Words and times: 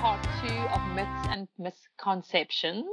part 0.00 0.20
two 0.40 0.48
of 0.48 0.94
Myths 0.94 1.26
and 1.30 1.48
Misconceptions. 1.58 2.86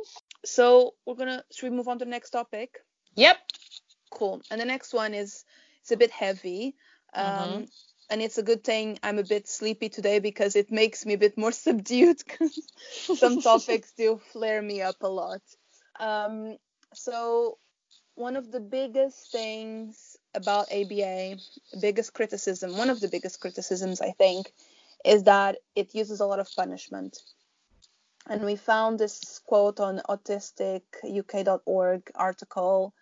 So 0.46 0.94
we're 1.06 1.16
gonna 1.16 1.44
should 1.54 1.70
we 1.72 1.76
move 1.76 1.88
on 1.88 2.00
to 2.00 2.06
the 2.06 2.12
next 2.12 2.32
topic? 2.32 2.80
Yep. 3.16 3.38
Cool. 4.12 4.42
And 4.52 4.60
the 4.60 4.66
next 4.66 4.94
one 4.94 5.14
is 5.14 5.44
it's 5.82 5.92
a 5.92 5.98
bit 5.98 6.12
heavy. 6.12 6.76
Um, 7.14 7.24
Mhm. 7.24 7.72
and 8.10 8.22
it's 8.22 8.38
a 8.38 8.44
good 8.44 8.64
thing 8.64 9.00
I'm 9.04 9.20
a 9.20 9.24
bit 9.24 9.48
sleepy 9.48 9.90
today 9.90 10.20
because 10.20 10.56
it 10.56 10.72
makes 10.72 11.06
me 11.06 11.14
a 11.14 11.18
bit 11.18 11.38
more 11.38 11.52
subdued 11.66 12.18
because 12.26 12.60
some 13.18 13.42
topics 13.52 13.94
do 13.94 14.20
flare 14.32 14.62
me 14.62 14.82
up 14.82 15.02
a 15.02 15.08
lot. 15.10 15.42
Um, 16.00 16.58
so 16.94 17.58
one 18.16 18.36
of 18.36 18.52
the 18.52 18.60
biggest 18.60 19.32
things 19.32 20.18
about 20.34 20.72
ABA, 20.72 21.38
biggest 21.80 22.14
criticism, 22.14 22.78
one 22.78 22.90
of 22.90 23.00
the 23.00 23.08
biggest 23.08 23.40
criticisms 23.40 24.02
I 24.02 24.12
think, 24.12 24.52
is 25.04 25.24
that 25.24 25.58
it 25.76 25.96
uses 25.96 26.20
a 26.20 26.26
lot 26.26 26.40
of 26.40 26.50
punishment. 26.56 27.18
And 28.28 28.46
we 28.46 28.56
found 28.56 29.00
this 29.00 29.40
quote 29.40 29.80
on 29.80 30.02
autisticuk.org 30.10 32.12
article. 32.16 32.94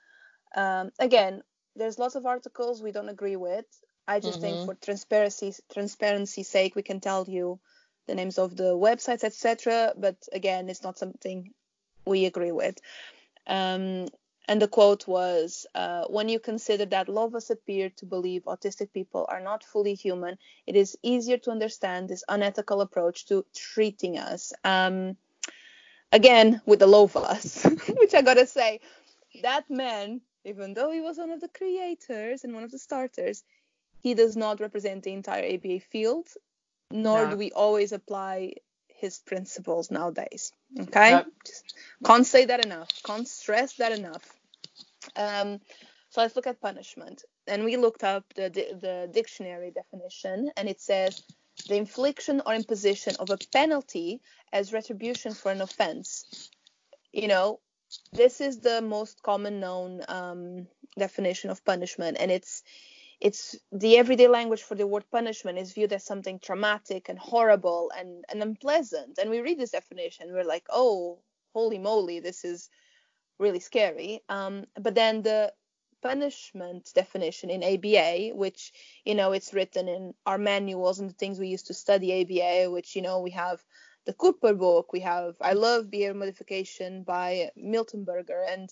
Um, 0.55 0.91
again, 0.99 1.43
there's 1.75 1.99
lots 1.99 2.15
of 2.15 2.25
articles 2.25 2.81
we 2.81 2.91
don't 2.91 3.09
agree 3.09 3.35
with. 3.35 3.65
I 4.07 4.19
just 4.19 4.39
Mhm. 4.39 4.41
think 4.41 4.61
for 4.61 4.73
transparency 4.75 5.53
transparency's 5.71 6.49
sake, 6.49 6.75
we 6.75 6.81
can 6.81 6.99
tell 6.99 7.25
you 7.27 7.59
the 8.07 8.15
names 8.15 8.39
of 8.39 8.57
the 8.57 8.75
websites, 8.75 9.23
etc. 9.23 9.93
But 9.95 10.17
again, 10.33 10.69
it's 10.69 10.83
not 10.83 10.97
something 10.97 11.53
we 12.05 12.25
agree 12.25 12.51
with. 12.51 12.79
Um, 13.47 14.07
and 14.47 14.61
the 14.61 14.67
quote 14.67 15.07
was 15.07 15.65
uh, 15.75 16.05
When 16.07 16.29
you 16.29 16.39
consider 16.39 16.85
that 16.85 17.09
of 17.09 17.35
us 17.35 17.49
to 17.89 18.05
believe 18.05 18.43
autistic 18.43 18.91
people 18.93 19.25
are 19.29 19.41
not 19.41 19.63
fully 19.63 19.93
human, 19.93 20.37
it 20.67 20.75
is 20.75 20.97
easier 21.03 21.37
to 21.39 21.51
understand 21.51 22.09
this 22.09 22.23
unethical 22.27 22.81
approach 22.81 23.25
to 23.27 23.45
treating 23.55 24.17
us. 24.17 24.53
Um, 24.63 25.17
again, 26.11 26.61
with 26.65 26.79
the 26.79 26.87
us, 27.25 27.63
which 27.97 28.13
I 28.13 28.21
gotta 28.21 28.45
say, 28.45 28.79
that 29.41 29.69
man, 29.69 30.21
even 30.43 30.73
though 30.73 30.91
he 30.91 31.01
was 31.01 31.17
one 31.17 31.31
of 31.31 31.41
the 31.41 31.47
creators 31.49 32.43
and 32.43 32.53
one 32.53 32.63
of 32.63 32.71
the 32.71 32.79
starters, 32.79 33.43
he 34.01 34.13
does 34.13 34.35
not 34.35 34.59
represent 34.59 35.03
the 35.03 35.13
entire 35.13 35.45
ABA 35.53 35.79
field, 35.79 36.27
nor 36.91 37.25
No. 37.25 37.31
do 37.31 37.37
we 37.37 37.51
always 37.51 37.91
apply 37.91 38.53
his 39.01 39.19
principles 39.19 39.91
nowadays. 39.91 40.53
Okay? 40.79 41.23
Just 41.45 41.75
can't 42.05 42.25
say 42.25 42.45
that 42.45 42.65
enough. 42.65 42.89
Can't 43.03 43.27
stress 43.27 43.73
that 43.73 43.91
enough. 43.91 44.23
Um, 45.15 45.59
so 46.09 46.21
let's 46.21 46.35
look 46.35 46.47
at 46.47 46.61
punishment. 46.61 47.23
And 47.47 47.65
we 47.65 47.77
looked 47.77 48.03
up 48.03 48.23
the, 48.35 48.49
the 48.49 49.09
dictionary 49.11 49.71
definition, 49.71 50.51
and 50.55 50.69
it 50.69 50.79
says 50.79 51.23
the 51.67 51.75
infliction 51.75 52.41
or 52.45 52.53
imposition 52.53 53.15
of 53.19 53.29
a 53.29 53.37
penalty 53.51 54.21
as 54.53 54.73
retribution 54.73 55.33
for 55.33 55.51
an 55.51 55.61
offense. 55.61 56.49
You 57.11 57.27
know, 57.27 57.59
this 58.13 58.39
is 58.39 58.59
the 58.59 58.81
most 58.81 59.21
common 59.23 59.59
known 59.59 60.01
um, 60.07 60.67
definition 60.97 61.49
of 61.49 61.65
punishment, 61.65 62.17
and 62.19 62.31
it's 62.31 62.63
it's 63.21 63.55
the 63.71 63.97
everyday 63.97 64.27
language 64.27 64.63
for 64.63 64.75
the 64.75 64.87
word 64.87 65.05
punishment 65.11 65.59
is 65.59 65.73
viewed 65.73 65.93
as 65.93 66.03
something 66.03 66.39
traumatic 66.39 67.07
and 67.07 67.19
horrible 67.19 67.91
and, 67.97 68.25
and 68.29 68.41
unpleasant. 68.41 69.19
And 69.19 69.29
we 69.29 69.41
read 69.41 69.59
this 69.59 69.71
definition, 69.71 70.33
we're 70.33 70.43
like, 70.43 70.65
oh, 70.69 71.19
holy 71.53 71.77
moly, 71.77 72.19
this 72.19 72.43
is 72.43 72.69
really 73.39 73.59
scary. 73.59 74.21
Um, 74.29 74.65
but 74.79 74.95
then 74.95 75.21
the 75.21 75.53
punishment 76.01 76.89
definition 76.95 77.51
in 77.51 77.63
ABA, 77.63 78.35
which 78.35 78.73
you 79.05 79.15
know 79.15 79.33
it's 79.33 79.53
written 79.53 79.87
in 79.87 80.13
our 80.25 80.39
manuals 80.39 80.99
and 80.99 81.09
the 81.09 81.13
things 81.13 81.39
we 81.39 81.49
used 81.49 81.67
to 81.67 81.75
study 81.75 82.21
ABA, 82.21 82.71
which 82.71 82.95
you 82.95 83.03
know 83.03 83.19
we 83.19 83.31
have 83.31 83.63
the 84.05 84.13
Cooper 84.13 84.53
book, 84.55 84.93
we 84.93 85.01
have 85.01 85.35
I 85.41 85.53
Love 85.53 85.91
Behavior 85.91 86.15
Modification 86.15 87.03
by 87.03 87.51
Miltenberger, 87.57 88.45
and 88.49 88.69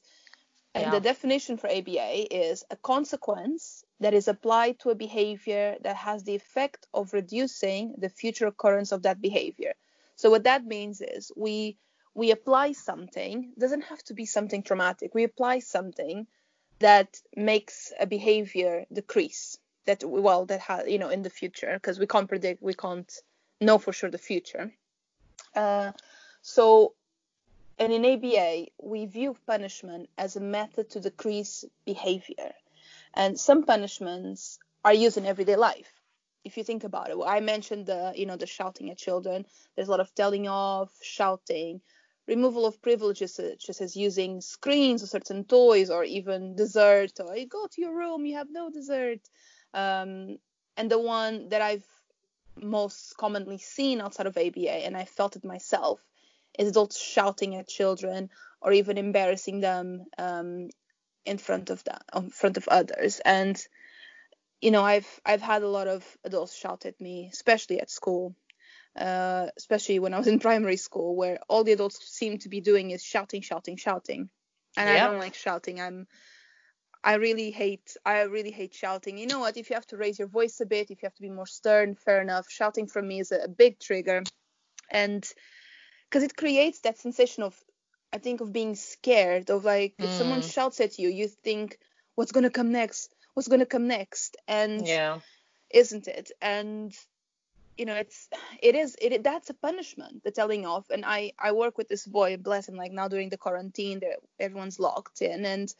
and 0.73 0.85
Yeah. 0.85 0.91
the 0.91 1.01
definition 1.01 1.57
for 1.57 1.69
ABA 1.69 2.35
is 2.35 2.63
a 2.71 2.75
consequence 2.77 3.83
that 3.99 4.13
is 4.13 4.27
applied 4.27 4.79
to 4.79 4.89
a 4.89 4.95
behavior 4.95 5.75
that 5.81 5.95
has 5.95 6.23
the 6.23 6.35
effect 6.35 6.87
of 6.93 7.13
reducing 7.13 7.95
the 7.97 8.09
future 8.09 8.47
occurrence 8.47 8.91
of 8.91 9.03
that 9.03 9.21
behavior. 9.21 9.73
So 10.15 10.29
what 10.29 10.43
that 10.43 10.65
means 10.65 11.01
is 11.01 11.31
we 11.35 11.77
we 12.15 12.31
apply 12.31 12.73
something 12.73 13.53
doesn't 13.57 13.83
have 13.83 14.03
to 14.05 14.13
be 14.13 14.25
something 14.25 14.63
traumatic. 14.63 15.13
We 15.13 15.23
apply 15.23 15.59
something 15.59 16.27
that 16.79 17.21
makes 17.35 17.93
a 17.99 18.07
behavior 18.07 18.85
decrease 18.91 19.57
that 19.85 20.03
well 20.03 20.45
that 20.45 20.61
ha, 20.61 20.81
you 20.87 20.99
know 20.99 21.09
in 21.09 21.23
the 21.23 21.29
future 21.29 21.73
because 21.73 21.99
we 21.99 22.07
can't 22.07 22.27
predict 22.27 22.61
we 22.61 22.73
can't 22.73 23.11
know 23.61 23.77
for 23.77 23.93
sure 23.93 24.09
the 24.09 24.17
future. 24.17 24.71
Uh, 25.55 25.91
so 26.41 26.93
and 27.79 27.93
in 27.93 28.03
ABA, 28.05 28.67
we 28.81 29.05
view 29.05 29.37
punishment 29.47 30.09
as 30.17 30.35
a 30.35 30.41
method 30.41 30.89
to 30.91 30.99
decrease 30.99 31.63
behavior. 31.85 32.53
And 33.13 33.39
some 33.39 33.63
punishments 33.63 34.59
are 34.83 34.93
used 34.93 35.17
in 35.17 35.25
everyday 35.25 35.55
life. 35.55 35.91
If 36.43 36.57
you 36.57 36.63
think 36.63 36.83
about 36.83 37.09
it, 37.09 37.17
well, 37.17 37.27
I 37.27 37.41
mentioned 37.41 37.85
the, 37.87 38.13
you 38.15 38.25
know, 38.25 38.37
the 38.37 38.45
shouting 38.45 38.89
at 38.89 38.97
children. 38.97 39.45
There's 39.75 39.87
a 39.87 39.91
lot 39.91 39.99
of 39.99 40.13
telling 40.15 40.47
off, 40.47 40.91
shouting, 41.01 41.81
removal 42.27 42.65
of 42.65 42.81
privileges, 42.81 43.35
such 43.35 43.81
as 43.81 43.95
using 43.95 44.39
screens 44.39 45.03
or 45.03 45.07
certain 45.07 45.43
toys, 45.43 45.89
or 45.89 46.03
even 46.03 46.55
dessert. 46.55 47.19
Or 47.19 47.35
you 47.35 47.47
go 47.47 47.67
to 47.67 47.81
your 47.81 47.93
room, 47.93 48.25
you 48.25 48.37
have 48.37 48.47
no 48.49 48.69
dessert. 48.69 49.19
Um, 49.73 50.37
and 50.77 50.89
the 50.89 50.99
one 50.99 51.49
that 51.49 51.61
I've 51.61 51.85
most 52.55 53.17
commonly 53.17 53.57
seen 53.57 53.99
outside 53.99 54.27
of 54.27 54.37
ABA, 54.37 54.85
and 54.85 54.95
I 54.95 55.05
felt 55.05 55.35
it 55.35 55.43
myself, 55.43 55.99
is 56.57 56.69
adults 56.69 57.01
shouting 57.01 57.55
at 57.55 57.67
children 57.67 58.29
or 58.61 58.71
even 58.71 58.97
embarrassing 58.97 59.59
them 59.59 60.05
um, 60.17 60.69
in 61.25 61.37
front 61.37 61.69
of 61.69 61.83
that 61.85 62.03
in 62.15 62.29
front 62.29 62.57
of 62.57 62.67
others. 62.67 63.19
And 63.23 63.61
you 64.61 64.71
know, 64.71 64.83
I've 64.83 65.07
I've 65.25 65.41
had 65.41 65.63
a 65.63 65.69
lot 65.69 65.87
of 65.87 66.05
adults 66.23 66.55
shout 66.55 66.85
at 66.85 66.99
me, 66.99 67.29
especially 67.31 67.79
at 67.79 67.89
school, 67.89 68.35
uh, 68.97 69.47
especially 69.57 69.99
when 69.99 70.13
I 70.13 70.17
was 70.17 70.27
in 70.27 70.39
primary 70.49 70.77
school, 70.77 71.15
where 71.15 71.39
all 71.47 71.63
the 71.63 71.71
adults 71.71 71.99
seem 72.09 72.37
to 72.39 72.49
be 72.49 72.61
doing 72.61 72.91
is 72.91 73.03
shouting, 73.03 73.41
shouting, 73.41 73.77
shouting, 73.77 74.29
and 74.75 74.89
I 74.89 74.99
don't 74.99 75.19
like 75.19 75.35
shouting. 75.35 75.79
I'm 75.79 76.07
I 77.03 77.15
really 77.15 77.51
hate 77.51 77.95
I 78.05 78.21
really 78.23 78.51
hate 78.51 78.73
shouting. 78.73 79.17
You 79.17 79.27
know 79.27 79.39
what? 79.39 79.55
If 79.55 79.69
you 79.69 79.75
have 79.75 79.87
to 79.87 79.97
raise 79.97 80.19
your 80.19 80.27
voice 80.27 80.59
a 80.59 80.65
bit, 80.65 80.91
if 80.91 81.01
you 81.01 81.05
have 81.05 81.15
to 81.15 81.21
be 81.21 81.29
more 81.29 81.47
stern, 81.47 81.95
fair 81.95 82.21
enough. 82.21 82.49
Shouting 82.49 82.87
from 82.87 83.07
me 83.07 83.21
is 83.21 83.31
a, 83.31 83.43
a 83.43 83.47
big 83.47 83.79
trigger, 83.79 84.23
and 84.91 85.25
because 86.09 86.23
it 86.23 86.35
creates 86.35 86.81
that 86.81 86.97
sensation 86.97 87.43
of 87.43 87.55
I 88.11 88.17
think 88.17 88.41
of 88.41 88.51
being 88.51 88.75
scared 88.75 89.49
of 89.49 89.65
like 89.65 89.93
if 89.99 90.11
someone 90.11 90.41
Mm. 90.41 90.53
shouts 90.53 90.79
at 90.79 90.97
you, 90.99 91.09
you 91.09 91.27
think 91.27 91.77
what's 92.15 92.31
gonna 92.31 92.49
come 92.49 92.71
next? 92.71 93.13
What's 93.33 93.47
gonna 93.47 93.65
come 93.65 93.87
next? 93.87 94.37
And 94.47 94.85
Yeah. 94.85 95.19
isn't 95.69 96.07
it? 96.07 96.31
And 96.41 96.93
you 97.77 97.85
know, 97.85 97.95
it's 97.95 98.27
it 98.61 98.75
is 98.75 98.97
it 99.01 99.23
that's 99.23 99.49
a 99.49 99.53
punishment, 99.53 100.23
the 100.23 100.31
telling 100.31 100.65
off. 100.65 100.89
And 100.89 101.05
I 101.05 101.33
I 101.39 101.51
work 101.53 101.77
with 101.77 101.87
this 101.87 102.05
boy, 102.05 102.37
bless 102.37 102.67
him, 102.67 102.75
like 102.75 102.91
now 102.91 103.07
during 103.07 103.29
the 103.29 103.37
quarantine, 103.37 104.01
everyone's 104.39 104.79
locked 104.79 105.21
in, 105.21 105.45
and 105.45 105.73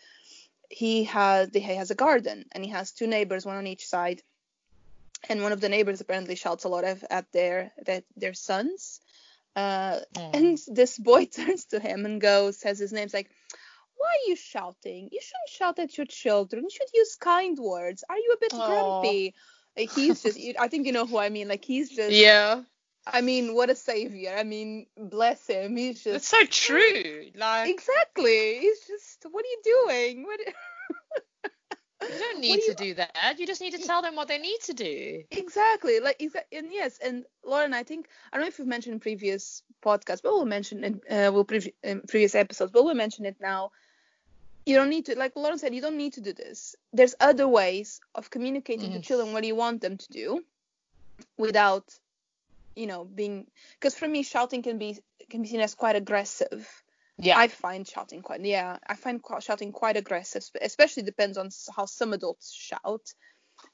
he 0.70 1.06
has 1.06 1.50
he 1.52 1.60
has 1.62 1.92
a 1.92 1.96
garden, 1.96 2.46
and 2.52 2.64
he 2.64 2.70
has 2.72 2.92
two 2.92 3.08
neighbors, 3.08 3.46
one 3.46 3.58
on 3.58 3.68
each 3.68 3.88
side. 3.88 4.22
And 5.28 5.42
one 5.42 5.52
of 5.52 5.60
the 5.60 5.68
neighbors 5.68 6.00
apparently 6.00 6.36
shouts 6.36 6.64
a 6.64 6.70
lot 6.70 6.86
at 6.86 7.32
their 7.34 7.74
their 8.16 8.34
sons. 8.34 9.02
Uh, 9.56 10.00
Mm. 10.16 10.36
and 10.36 10.60
this 10.68 10.98
boy 10.98 11.26
turns 11.36 11.66
to 11.66 11.80
him 11.80 12.06
and 12.06 12.22
goes, 12.22 12.60
says 12.60 12.80
his 12.80 12.94
name's 12.94 13.14
like, 13.14 13.30
why 13.98 14.08
are 14.08 14.30
you 14.30 14.36
shouting? 14.36 15.10
You 15.12 15.20
shouldn't 15.22 15.50
shout 15.50 15.80
at 15.80 15.98
your 15.98 16.06
children. 16.06 16.64
You 16.64 16.70
should 16.70 16.88
use 16.94 17.16
kind 17.16 17.58
words. 17.60 18.04
Are 18.10 18.18
you 18.18 18.32
a 18.34 18.40
bit 18.40 18.54
Aw. 18.54 18.68
grumpy? 18.68 19.36
He's 19.76 20.24
just, 20.24 20.38
I 20.60 20.68
think 20.68 20.86
you 20.86 20.94
know 20.94 21.06
who 21.06 21.18
I 21.18 21.30
mean. 21.30 21.48
Like 21.48 21.66
he's 21.66 21.90
just, 21.90 22.12
Yeah. 22.12 22.64
I 23.06 23.22
mean, 23.22 23.56
what 23.56 23.70
a 23.70 23.76
savior. 23.76 24.36
I 24.38 24.44
mean, 24.44 24.86
bless 24.98 25.48
him. 25.48 25.76
He's 25.76 26.04
just 26.04 26.16
It's 26.18 26.28
so 26.28 26.46
true. 26.46 27.26
Like 27.36 27.70
exactly. 27.70 28.60
He's 28.60 28.80
just, 28.88 29.26
what 29.32 29.44
are 29.44 29.48
you 29.48 29.62
doing? 29.64 30.24
What? 30.24 30.40
you 32.02 32.20
don't 32.20 32.40
need 32.40 32.62
do 32.62 32.68
to 32.68 32.74
do 32.74 32.94
that. 32.96 33.36
You 33.40 33.46
just 33.48 33.62
need 33.62 33.74
to 33.74 33.80
tell 33.80 34.02
them 34.02 34.16
what 34.16 34.28
they 34.28 34.38
need 34.38 34.60
to 34.66 34.74
do. 34.74 35.24
Exactly. 35.32 36.00
Like 36.00 36.22
and 36.52 36.68
yes, 36.72 37.00
and 37.04 37.26
Lauren, 37.44 37.74
I 37.74 37.84
think 37.84 38.08
I 38.32 38.38
don't 38.38 38.46
know 38.46 38.48
if 38.50 38.60
we've 38.60 38.68
mentioned 38.68 38.94
in 38.94 39.00
previous 39.00 39.64
podcasts, 39.84 40.22
but 40.22 40.34
we'll 40.34 40.46
mention 40.46 40.84
it. 40.84 40.94
Uh, 41.10 41.32
we'll 41.32 41.46
previ- 41.46 41.74
in 41.84 42.02
previous 42.02 42.36
episodes, 42.36 42.72
but 42.72 42.84
we'll 42.84 42.96
mention 42.96 43.26
it 43.26 43.38
now. 43.42 43.72
You 44.66 44.76
don't 44.76 44.90
need 44.90 45.08
to, 45.08 45.18
like 45.18 45.36
Lauren 45.36 45.58
said, 45.58 45.74
you 45.74 45.82
don't 45.82 45.98
need 45.98 46.14
to 46.14 46.22
do 46.22 46.34
this. 46.34 46.76
There's 46.94 47.16
other 47.20 47.48
ways 47.48 48.02
of 48.14 48.30
communicating 48.30 48.92
to 48.92 49.00
Mhm. 49.00 49.04
children 49.04 49.34
what 49.34 49.44
you 49.44 49.56
want 49.56 49.82
them 49.82 49.98
to 49.98 50.08
do, 50.12 50.44
without, 51.38 51.98
you 52.76 52.86
know, 52.88 53.04
being. 53.04 53.48
Because 53.74 53.96
for 53.96 54.08
me, 54.08 54.24
shouting 54.24 54.62
can 54.62 54.78
be 54.78 55.00
can 55.30 55.42
be 55.42 55.48
seen 55.48 55.62
as 55.62 55.76
quite 55.76 55.96
aggressive. 55.96 56.68
Yeah. 57.22 57.40
I 57.40 57.48
find 57.48 57.88
shouting 57.88 58.22
quite 58.22 58.42
yeah, 58.46 58.78
I 58.88 58.96
find 58.96 59.22
shouting 59.42 59.72
quite 59.72 59.98
aggressive, 59.98 60.44
especially 60.62 61.04
depends 61.04 61.38
on 61.38 61.50
how 61.76 61.86
some 61.86 62.14
adults 62.14 62.52
shout. 62.54 63.14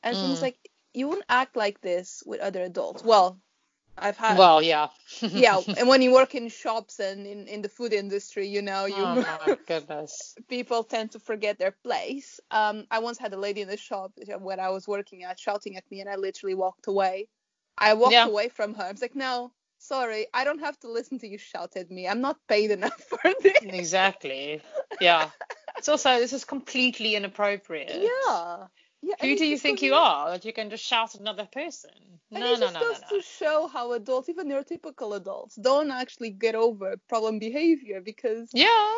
And 0.04 0.18
Mm. 0.18 0.20
things 0.20 0.42
like 0.42 0.58
you 0.94 1.08
wouldn't 1.10 1.26
act 1.30 1.56
like 1.56 1.82
this 1.82 2.24
with 2.26 2.42
other 2.42 2.62
adults. 2.64 3.04
Well, 3.04 3.40
I've 3.98 4.18
had 4.18 4.48
Well, 4.48 4.62
yeah. 4.62 4.90
yeah, 5.34 5.60
and 5.78 5.88
when 5.88 6.02
you 6.02 6.14
work 6.14 6.36
in 6.36 6.50
shops 6.50 7.00
and 7.00 7.26
in, 7.28 7.48
in 7.48 7.62
the 7.62 7.70
food 7.70 7.94
industry, 7.94 8.48
you 8.48 8.62
know, 8.62 8.86
you 8.86 9.06
oh 9.06 9.16
my 9.28 9.58
goodness. 9.68 10.38
people 10.48 10.84
tend 10.84 11.12
to 11.12 11.20
forget 11.20 11.58
their 11.58 11.72
place. 11.72 12.40
Um, 12.52 12.86
I 12.92 13.00
once 13.00 13.18
had 13.18 13.34
a 13.34 13.38
lady 13.38 13.62
in 13.62 13.68
the 13.68 13.78
shop 13.78 14.12
where 14.40 14.60
I 14.60 14.70
was 14.70 14.88
working 14.88 15.24
at 15.24 15.40
shouting 15.40 15.78
at 15.78 15.90
me, 15.92 16.02
and 16.02 16.10
I 16.10 16.16
literally 16.16 16.56
walked 16.56 16.88
away. 16.88 17.28
I 17.78 17.94
walked 17.94 18.26
Yeah. 18.26 18.26
away 18.26 18.50
from 18.50 18.74
her. 18.76 18.84
I 18.84 18.92
was 18.92 19.02
like, 19.02 19.16
no, 19.16 19.52
sorry, 19.88 20.28
I 20.34 20.44
don't 20.44 20.60
have 20.60 20.80
to 20.80 20.92
listen 20.92 21.20
to 21.20 21.28
you 21.28 21.38
shout 21.38 21.76
at 21.76 21.90
me. 21.92 22.08
I'm 22.08 22.22
not 22.22 22.38
paid 22.48 22.72
enough 22.72 23.00
for 23.10 23.20
this. 23.42 23.58
Exactly. 23.62 24.62
Yeah. 25.00 25.30
It's 25.78 25.90
also 25.90 26.20
this 26.20 26.34
is 26.34 26.46
completely 26.46 27.16
inappropriate. 27.16 27.92
Yeah. 27.94 28.68
Yeah. 29.02 29.16
Who 29.22 29.36
do 29.38 29.46
you 29.46 29.58
think 29.58 29.84
you 29.84 29.94
are 29.94 30.32
that 30.32 30.46
you 30.46 30.54
can 30.54 30.70
just 30.72 30.84
shout 30.84 31.14
at 31.14 31.22
another 31.22 31.48
person? 31.52 31.92
And 32.32 32.40
No, 32.40 32.54
it 32.54 32.60
no, 32.60 32.66
just 32.66 32.74
no, 32.74 32.80
no, 32.80 32.88
goes 32.88 33.02
no. 33.02 33.18
to 33.18 33.24
show 33.24 33.68
how 33.68 33.92
adults, 33.94 34.30
even 34.30 34.48
neurotypical 34.48 35.16
adults, 35.16 35.56
don't 35.56 35.92
actually 35.92 36.32
get 36.32 36.56
over 36.56 36.96
problem 37.08 37.38
behavior 37.38 38.02
because 38.02 38.50
Yeah. 38.54 38.94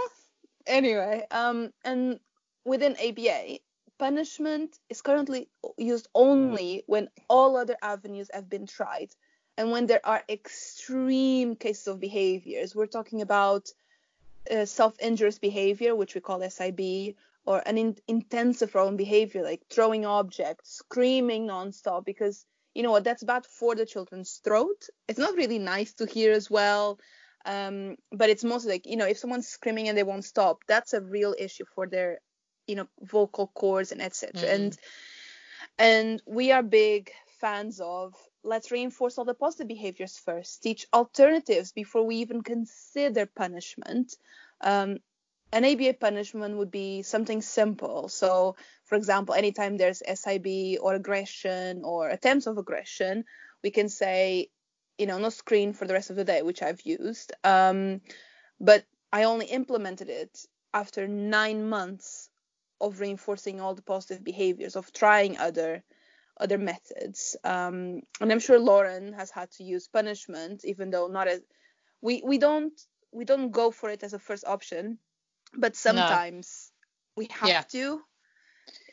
anyway, 0.66 1.26
um, 1.32 1.74
and 1.84 2.20
within 2.64 2.96
ABA, 2.96 3.60
punishment 4.00 4.80
is 4.90 5.02
currently 5.02 5.50
used 5.78 6.08
only 6.14 6.84
when 6.88 7.10
all 7.28 7.58
other 7.58 7.76
avenues 7.82 8.30
have 8.34 8.48
been 8.50 8.66
tried, 8.66 9.10
and 9.58 9.72
when 9.72 9.88
there 9.88 10.06
are 10.06 10.24
extreme 10.30 11.56
cases 11.56 11.88
of 11.88 12.00
behaviors. 12.00 12.76
We're 12.76 12.88
talking 12.88 13.22
about 13.22 13.70
uh, 14.50 14.66
self-injurious 14.66 15.40
behavior, 15.40 15.96
which 15.96 16.16
we 16.16 16.22
call 16.22 16.42
SIB, 16.44 17.16
or 17.46 17.62
an 17.66 17.78
in- 17.78 17.98
intensive 18.08 18.76
wrong 18.76 18.98
behavior 18.98 19.44
like 19.44 19.62
throwing 19.70 20.06
objects, 20.06 20.78
screaming 20.78 21.48
nonstop, 21.48 22.06
because 22.06 22.46
you 22.76 22.84
know 22.84 22.92
what 22.92 23.04
that's 23.04 23.24
bad 23.24 23.46
for 23.46 23.76
the 23.76 23.86
children's 23.86 24.40
throat. 24.44 24.88
It's 25.08 25.20
not 25.20 25.36
really 25.36 25.60
nice 25.60 25.94
to 25.94 26.06
hear 26.06 26.32
as 26.32 26.50
well 26.50 27.00
um, 27.48 27.96
but 28.12 28.30
it's 28.30 28.44
mostly 28.44 28.74
like 28.74 28.86
you 28.86 28.98
know 28.98 29.06
if 29.08 29.18
someone's 29.18 29.48
screaming 29.48 29.88
and 29.88 29.98
they 29.98 30.04
won't 30.04 30.26
stop 30.26 30.64
that's 30.68 30.94
a 30.94 31.02
real 31.02 31.34
issue 31.40 31.66
for 31.74 31.88
their 31.88 32.20
you 32.68 32.76
know 32.76 32.88
vocal 33.02 33.48
cords 33.48 33.92
and 33.92 34.02
etc 34.02 34.42
Mhm. 34.42 34.54
and 34.54 34.78
and 35.80 36.22
we 36.26 36.52
are 36.52 36.64
big 36.64 37.12
fans 37.40 37.80
of 37.80 38.14
let's 38.48 38.72
reinforce 38.72 39.18
all 39.18 39.26
the 39.26 39.34
positive 39.34 39.68
behaviors 39.68 40.18
first 40.18 40.64
teach 40.64 40.86
alternatives 40.94 41.72
before 41.72 42.04
we 42.06 42.18
even 42.18 42.42
consider 42.42 43.26
punishment 43.26 44.16
um, 44.62 44.98
an 45.52 45.64
ABA 45.64 45.94
punishment 45.94 46.58
would 46.58 46.72
be 46.72 47.04
something 47.04 47.42
simple. 47.42 48.10
So, 48.10 48.56
for 48.86 48.96
example, 48.96 49.34
anytime 49.34 49.78
there's 49.78 50.04
SIB 50.06 50.78
or 50.82 50.94
aggression 50.94 51.84
or 51.86 52.10
attempts 52.10 52.48
of 52.48 52.58
aggression, 52.58 53.24
we 53.64 53.72
can 53.72 53.88
say, 53.88 54.50
you 54.98 55.06
know, 55.06 55.18
no 55.20 55.30
screen 55.30 55.74
for 55.74 55.86
the 55.86 55.94
rest 55.94 56.10
of 56.10 56.16
the 56.16 56.26
day, 56.26 56.42
which 56.42 56.62
I've 56.62 56.82
used. 56.82 57.32
Um, 57.44 58.02
but 58.60 58.84
I 59.14 59.24
only 59.24 59.46
implemented 59.46 60.10
it 60.10 60.46
after 60.74 61.08
nine 61.08 61.70
months 61.70 62.30
of 62.82 63.00
reinforcing 63.00 63.62
all 63.62 63.74
the 63.74 63.82
positive 63.82 64.24
behaviors, 64.24 64.76
of 64.76 64.92
trying 64.92 65.38
other 65.38 65.84
other 66.40 66.58
methods. 66.58 67.36
Um, 67.44 68.02
and 68.22 68.32
I'm 68.32 68.40
sure 68.40 68.60
Lauren 68.60 69.14
has 69.14 69.32
had 69.32 69.52
to 69.54 69.64
use 69.64 69.88
punishment, 69.88 70.66
even 70.66 70.90
though 70.90 71.08
not 71.08 71.28
as 71.28 71.42
we 72.02 72.22
we 72.26 72.38
don't 72.38 72.74
we 73.12 73.26
don't 73.26 73.52
go 73.52 73.72
for 73.72 73.90
it 73.90 74.04
as 74.04 74.14
a 74.14 74.20
first 74.20 74.46
option, 74.46 75.00
but 75.54 75.76
sometimes 75.76 76.72
we 77.16 77.28
have 77.32 77.50
Yeah. 77.50 77.62
to, 77.72 78.02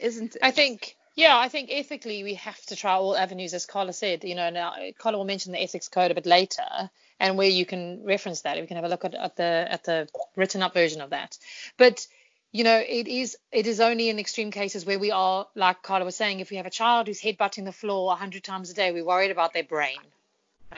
isn't 0.00 0.36
it? 0.36 0.40
I 0.42 0.50
think, 0.50 0.96
yeah, 1.14 1.36
I 1.36 1.48
think 1.48 1.70
ethically 1.70 2.22
we 2.22 2.34
have 2.34 2.60
to 2.66 2.76
try 2.76 2.94
all 2.94 3.16
avenues, 3.16 3.54
as 3.54 3.66
Carla 3.66 3.92
said. 3.92 4.24
You 4.24 4.34
know, 4.34 4.50
now 4.50 4.74
Carla 4.98 5.18
will 5.18 5.24
mention 5.24 5.52
the 5.52 5.62
ethics 5.62 5.88
code 5.88 6.10
a 6.10 6.14
bit 6.14 6.26
later, 6.26 6.90
and 7.20 7.36
where 7.36 7.48
you 7.48 7.66
can 7.66 8.04
reference 8.04 8.42
that. 8.42 8.58
We 8.58 8.66
can 8.66 8.76
have 8.76 8.84
a 8.84 8.88
look 8.88 9.04
at, 9.04 9.14
at 9.14 9.36
the 9.36 9.66
at 9.68 9.84
the 9.84 10.08
written 10.36 10.62
up 10.62 10.74
version 10.74 11.00
of 11.00 11.10
that. 11.10 11.38
But 11.76 12.06
you 12.54 12.62
know, 12.62 12.78
it 12.78 13.08
is 13.08 13.36
it 13.50 13.66
is 13.66 13.80
only 13.80 14.08
in 14.08 14.20
extreme 14.20 14.52
cases 14.52 14.86
where 14.86 15.00
we 15.00 15.10
are, 15.10 15.48
like 15.56 15.82
Carla 15.82 16.04
was 16.04 16.14
saying, 16.14 16.38
if 16.38 16.50
we 16.50 16.56
have 16.58 16.66
a 16.66 16.70
child 16.70 17.08
who's 17.08 17.20
headbutting 17.20 17.64
the 17.64 17.72
floor 17.72 18.12
a 18.12 18.14
hundred 18.14 18.44
times 18.44 18.70
a 18.70 18.74
day, 18.74 18.92
we're 18.92 19.04
worried 19.04 19.32
about 19.32 19.52
their 19.52 19.64
brain. 19.64 19.98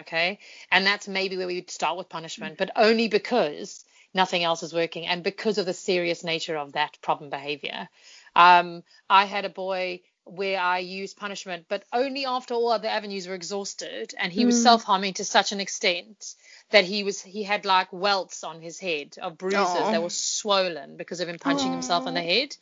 Okay, 0.00 0.38
and 0.72 0.86
that's 0.86 1.06
maybe 1.06 1.36
where 1.36 1.46
we 1.46 1.56
would 1.56 1.70
start 1.70 1.98
with 1.98 2.08
punishment, 2.08 2.56
but 2.56 2.70
only 2.76 3.08
because 3.08 3.84
nothing 4.14 4.42
else 4.42 4.62
is 4.62 4.72
working 4.72 5.06
and 5.06 5.22
because 5.22 5.58
of 5.58 5.66
the 5.66 5.74
serious 5.74 6.24
nature 6.24 6.56
of 6.56 6.72
that 6.72 6.96
problem 7.02 7.28
behavior. 7.28 7.90
Um, 8.34 8.82
I 9.10 9.26
had 9.26 9.44
a 9.44 9.50
boy 9.50 10.00
where 10.26 10.60
I 10.60 10.78
used 10.80 11.16
punishment, 11.16 11.66
but 11.68 11.84
only 11.92 12.26
after 12.26 12.54
all 12.54 12.72
other 12.72 12.88
avenues 12.88 13.28
were 13.28 13.34
exhausted, 13.34 14.14
and 14.18 14.32
he 14.32 14.44
was 14.44 14.56
Mm. 14.56 14.62
self-harming 14.62 15.14
to 15.14 15.24
such 15.24 15.52
an 15.52 15.60
extent 15.60 16.34
that 16.70 16.84
he 16.84 17.04
was 17.04 17.22
he 17.22 17.44
had 17.44 17.64
like 17.64 17.92
welts 17.92 18.42
on 18.42 18.60
his 18.60 18.78
head 18.80 19.16
of 19.22 19.38
bruises 19.38 19.76
Aw. 19.76 19.90
that 19.92 20.02
were 20.02 20.10
swollen 20.10 20.96
because 20.96 21.20
of 21.20 21.28
him 21.28 21.38
punching 21.38 21.70
himself 21.70 22.06
on 22.06 22.14
the 22.14 22.22
head. 22.22 22.56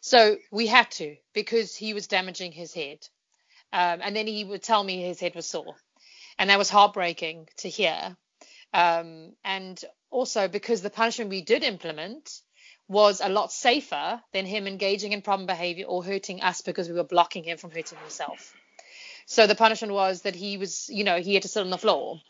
So 0.00 0.36
we 0.50 0.66
had 0.66 0.90
to 0.92 1.16
because 1.32 1.76
he 1.76 1.94
was 1.94 2.08
damaging 2.08 2.52
his 2.52 2.74
head, 2.74 3.06
um, 3.72 4.00
and 4.02 4.14
then 4.14 4.26
he 4.26 4.44
would 4.44 4.62
tell 4.62 4.82
me 4.82 5.00
his 5.00 5.20
head 5.20 5.34
was 5.34 5.46
sore, 5.46 5.76
and 6.38 6.50
that 6.50 6.58
was 6.58 6.68
heartbreaking 6.68 7.48
to 7.58 7.68
hear. 7.68 8.16
Um, 8.72 9.36
and 9.44 9.82
also 10.10 10.48
because 10.48 10.82
the 10.82 10.90
punishment 10.90 11.30
we 11.30 11.42
did 11.42 11.62
implement 11.62 12.42
was 12.88 13.20
a 13.20 13.28
lot 13.28 13.52
safer 13.52 14.20
than 14.32 14.46
him 14.46 14.66
engaging 14.66 15.12
in 15.12 15.22
problem 15.22 15.46
behavior 15.46 15.86
or 15.86 16.04
hurting 16.04 16.42
us 16.42 16.60
because 16.60 16.88
we 16.88 16.94
were 16.94 17.04
blocking 17.04 17.44
him 17.44 17.56
from 17.56 17.70
hurting 17.70 17.98
himself. 17.98 18.54
So 19.26 19.46
the 19.46 19.54
punishment 19.54 19.92
was 19.92 20.22
that 20.22 20.34
he 20.34 20.58
was, 20.58 20.88
you 20.88 21.04
know, 21.04 21.18
he 21.18 21.34
had 21.34 21.42
to 21.44 21.48
sit 21.48 21.62
on 21.62 21.70
the 21.70 21.78
floor, 21.78 22.20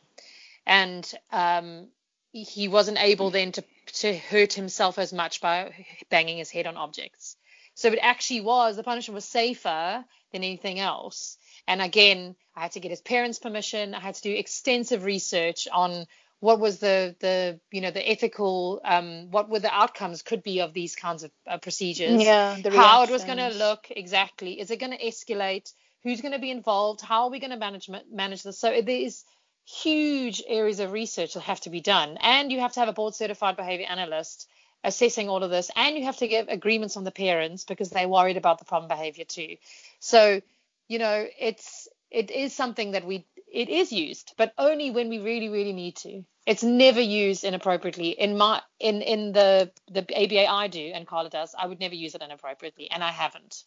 and 0.65 1.11
um, 1.33 1.89
he 2.33 2.69
wasn't 2.69 2.99
able 2.99 3.31
then 3.31 3.53
to 3.53 3.65
to 3.87 4.17
hurt 4.17 4.53
himself 4.55 4.99
as 4.99 5.13
much 5.13 5.41
by 5.41 5.75
banging 6.09 6.39
his 6.39 6.51
head 6.51 6.67
on 6.67 6.77
objects. 6.77 7.37
So 7.75 7.89
it 7.89 7.99
actually 8.01 8.41
was 8.41 8.77
the 8.77 8.83
punishment 8.83 9.15
was 9.15 9.25
safer 9.25 10.05
than 10.33 10.45
anything 10.45 10.79
else. 10.79 11.37
And 11.67 11.83
again, 11.83 12.37
I 12.57 12.63
had 12.63 12.73
to 12.73 12.81
get 12.81 12.91
his 12.91 13.01
parents' 13.01 13.39
permission. 13.39 13.95
I 13.95 14.01
had 14.01 14.15
to 14.15 14.23
do 14.23 14.33
extensive 14.33 15.05
research 15.05 15.69
on 15.71 16.07
what 16.45 16.61
was 16.61 16.79
the 16.79 17.17
the 17.21 17.59
you 17.71 17.81
know 17.81 17.91
the 17.91 18.07
ethical 18.07 18.81
um, 18.85 19.31
what 19.31 19.49
were 19.49 19.61
the 19.61 19.75
outcomes 19.75 20.21
could 20.21 20.43
be 20.43 20.61
of 20.61 20.75
these 20.75 20.95
kinds 20.95 21.23
of 21.23 21.31
uh, 21.47 21.57
procedures? 21.57 22.23
Yeah, 22.23 22.59
how 22.71 23.03
it 23.03 23.11
was 23.11 23.25
going 23.25 23.39
to 23.39 23.49
look 23.49 23.87
exactly. 23.91 24.61
Is 24.61 24.71
it 24.71 24.79
going 24.79 24.93
to 24.93 25.03
escalate? 25.03 25.73
Who's 26.03 26.21
going 26.21 26.33
to 26.33 26.39
be 26.39 26.51
involved? 26.51 27.01
How 27.01 27.25
are 27.25 27.31
we 27.31 27.41
going 27.41 27.53
to 27.53 27.57
manage 27.57 27.89
manage 28.13 28.43
this? 28.43 28.59
So 28.59 28.69
there 28.83 29.05
is 29.09 29.25
huge 29.65 30.43
areas 30.47 30.81
of 30.81 30.93
research 30.93 31.33
that 31.33 31.41
have 31.45 31.63
to 31.63 31.71
be 31.71 31.81
done 31.81 32.19
and 32.21 32.53
you 32.53 32.61
have 32.61 32.75
to 32.75 32.81
have 32.81 32.91
a 32.91 32.93
board 32.93 33.15
certified 33.15 33.57
behavior 33.57 33.87
analyst 33.89 34.47
assessing 34.83 35.31
all 35.31 35.43
of 35.43 35.51
this 35.51 35.71
and 35.75 35.97
you 35.97 36.05
have 36.05 36.19
to 36.19 36.29
get 36.29 36.53
agreements 36.53 36.99
on 36.99 37.05
the 37.05 37.11
parents 37.11 37.65
because 37.65 37.89
they're 37.89 38.07
worried 38.07 38.37
about 38.37 38.59
the 38.59 38.67
problem 38.67 38.89
behavior 38.89 39.25
too. 39.25 39.57
So 39.99 40.43
you 40.89 40.99
know 40.99 41.27
it's 41.41 41.89
it 42.11 42.31
is 42.31 42.55
something 42.55 42.91
that 42.91 43.07
we 43.07 43.27
it 43.51 43.71
is 43.71 43.91
used 43.91 44.35
but 44.37 44.53
only 44.59 44.91
when 44.91 45.09
we 45.09 45.19
really 45.21 45.49
really 45.49 45.73
need 45.73 45.97
to 45.97 46.23
it's 46.47 46.63
never 46.63 47.01
used 47.01 47.45
inappropriately 47.45 48.11
in 48.11 48.37
my 48.37 48.61
in 48.81 49.03
in 49.03 49.33
the 49.33 49.71
the 49.91 50.01
aba 50.15 50.47
i 50.51 50.69
do 50.69 50.91
and 50.95 51.07
carla 51.07 51.31
does 51.31 51.55
i 51.59 51.67
would 51.67 51.81
never 51.81 51.95
use 51.95 52.15
it 52.15 52.23
inappropriately 52.23 52.91
and 52.91 53.03
i 53.03 53.11
haven't 53.11 53.65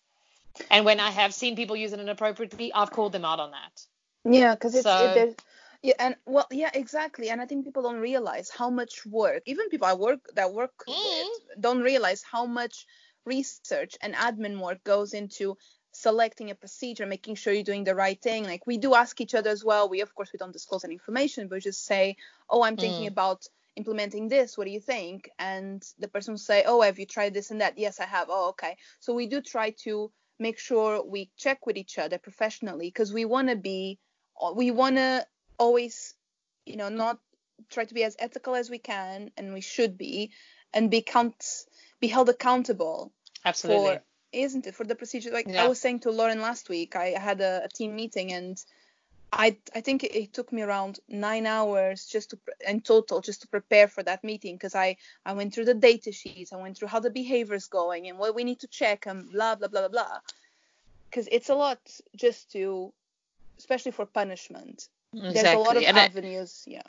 and 0.69 0.86
when 0.86 1.00
i 1.00 1.10
have 1.12 1.34
seen 1.34 1.55
people 1.55 1.75
use 1.75 1.93
it 1.93 2.00
inappropriately 2.00 2.72
i've 2.74 2.91
called 2.91 3.12
them 3.12 3.25
out 3.25 3.39
on 3.39 3.51
that 3.51 3.81
Yeah, 4.25 4.53
because 4.55 4.75
it's 4.75 4.84
So- 4.84 5.13
it, 5.15 5.41
yeah, 5.84 5.93
and 6.00 6.15
well, 6.25 6.48
yeah, 6.51 6.72
exactly. 6.74 7.29
And 7.29 7.39
I 7.39 7.46
think 7.46 7.63
people 7.63 7.84
don't 7.84 8.00
realize 8.00 8.50
how 8.50 8.69
much 8.72 9.05
work, 9.05 9.43
even 9.46 9.69
people 9.69 9.88
I 9.88 9.93
work 9.93 10.19
that 10.34 10.51
work 10.51 10.74
Mm. 10.88 10.96
with, 11.05 11.62
don't 11.62 11.81
realize 11.81 12.24
how 12.24 12.46
much 12.48 12.86
research 13.25 13.96
and 14.01 14.15
admin 14.15 14.60
work 14.60 14.84
goes 14.84 15.13
into 15.13 15.55
selecting 15.98 16.51
a 16.51 16.56
procedure, 16.56 17.06
making 17.06 17.36
sure 17.36 17.54
you're 17.54 17.63
doing 17.63 17.84
the 17.84 17.96
right 17.96 18.22
thing. 18.22 18.44
Like 18.44 18.68
we 18.68 18.77
do 18.77 18.94
ask 18.94 19.20
each 19.20 19.36
other 19.36 19.50
as 19.50 19.63
well. 19.63 19.89
We 19.89 20.01
of 20.01 20.13
course 20.13 20.32
we 20.34 20.38
don't 20.38 20.54
disclose 20.54 20.84
any 20.86 20.94
information, 20.96 21.48
but 21.48 21.56
we 21.56 21.62
just 21.62 21.86
say, 21.86 22.18
"Oh, 22.50 22.62
I'm 22.63 22.77
thinking 22.77 23.06
Mm. 23.06 23.12
about 23.12 23.48
implementing 23.75 24.27
this. 24.27 24.58
What 24.58 24.66
do 24.66 24.72
you 24.72 24.80
think?" 24.80 25.30
And 25.39 25.84
the 26.00 26.08
person 26.08 26.34
will 26.34 26.39
say, 26.51 26.63
"Oh, 26.66 26.82
have 26.82 27.00
you 27.00 27.06
tried 27.06 27.34
this 27.34 27.51
and 27.51 27.62
that?" 27.62 27.77
Yes, 27.77 28.00
I 28.00 28.06
have. 28.06 28.27
Oh, 28.30 28.50
okay. 28.50 28.77
So 29.00 29.13
we 29.13 29.27
do 29.27 29.42
try 29.42 29.72
to 29.86 30.12
make 30.39 30.60
sure 30.60 31.04
we 31.04 31.32
check 31.36 31.66
with 31.66 31.77
each 31.77 31.98
other 31.98 32.18
professionally 32.20 32.88
because 32.88 33.12
we 33.12 33.25
want 33.25 33.50
to 33.50 33.56
be 33.56 34.00
we 34.56 34.70
want 34.72 34.98
to 34.98 35.25
always 35.58 36.13
you 36.66 36.75
know 36.77 36.89
not 36.89 37.20
try 37.70 37.86
to 37.86 37.94
be 37.94 38.04
as 38.04 38.16
ethical 38.20 38.54
as 38.56 38.70
we 38.70 38.77
can 38.77 39.32
and 39.38 39.54
we 39.54 39.62
should 39.62 39.98
be 39.98 40.32
and 40.74 40.92
be 40.92 41.01
count 41.01 41.44
be 42.00 42.08
held 42.08 42.30
accountable 42.30 43.12
absolutely 43.46 43.96
for 43.96 44.06
isn't 44.31 44.67
it 44.67 44.75
for 44.75 44.84
the 44.84 44.96
procedure 44.96 45.31
like 45.31 45.48
Yeah. 45.48 45.63
i 45.63 45.67
was 45.67 45.79
saying 45.79 46.01
to 46.01 46.12
lauren 46.12 46.41
last 46.41 46.69
week 46.69 46.96
i 46.96 47.10
had 47.10 47.41
a, 47.41 47.63
a 47.65 47.69
team 47.69 47.96
meeting 47.96 48.34
and 48.34 48.63
i 49.31 49.57
i 49.74 49.81
think 49.81 50.03
it, 50.03 50.34
took 50.34 50.51
me 50.51 50.62
around 50.62 51.00
nine 51.07 51.46
hours 51.46 52.05
just 52.05 52.31
to 52.31 52.39
in 52.67 52.81
total 52.81 53.22
just 53.22 53.41
to 53.41 53.48
prepare 53.48 53.88
for 53.88 54.03
that 54.03 54.24
meeting 54.24 54.55
because 54.55 54.75
i 54.75 54.96
i 55.25 55.34
went 55.34 55.53
through 55.53 55.65
the 55.65 55.74
data 55.74 56.12
sheets 56.12 56.53
i 56.53 56.57
went 56.57 56.77
through 56.77 56.88
how 56.88 57.00
the 57.00 57.10
behavior 57.10 57.55
is 57.55 57.67
going 57.67 58.07
and 58.07 58.17
what 58.17 58.36
we 58.36 58.43
need 58.43 58.60
to 58.60 58.67
check 58.67 59.05
and 59.05 59.31
blah 59.31 59.55
blah 59.55 59.67
blah 59.67 59.81
blah 59.81 59.89
blah 59.89 60.19
because 61.10 61.27
it's 61.31 61.50
a 61.50 61.55
lot 61.55 61.79
just 62.15 62.51
to 62.51 62.91
especially 63.57 63.91
for 63.91 64.05
punishment 64.05 64.89
exactly. 65.13 65.34
there's 65.41 65.55
a 65.55 65.60
lot 65.60 65.77
of 65.77 65.84
and, 65.84 65.98
avenues. 65.98 66.63
Yeah. 66.67 66.81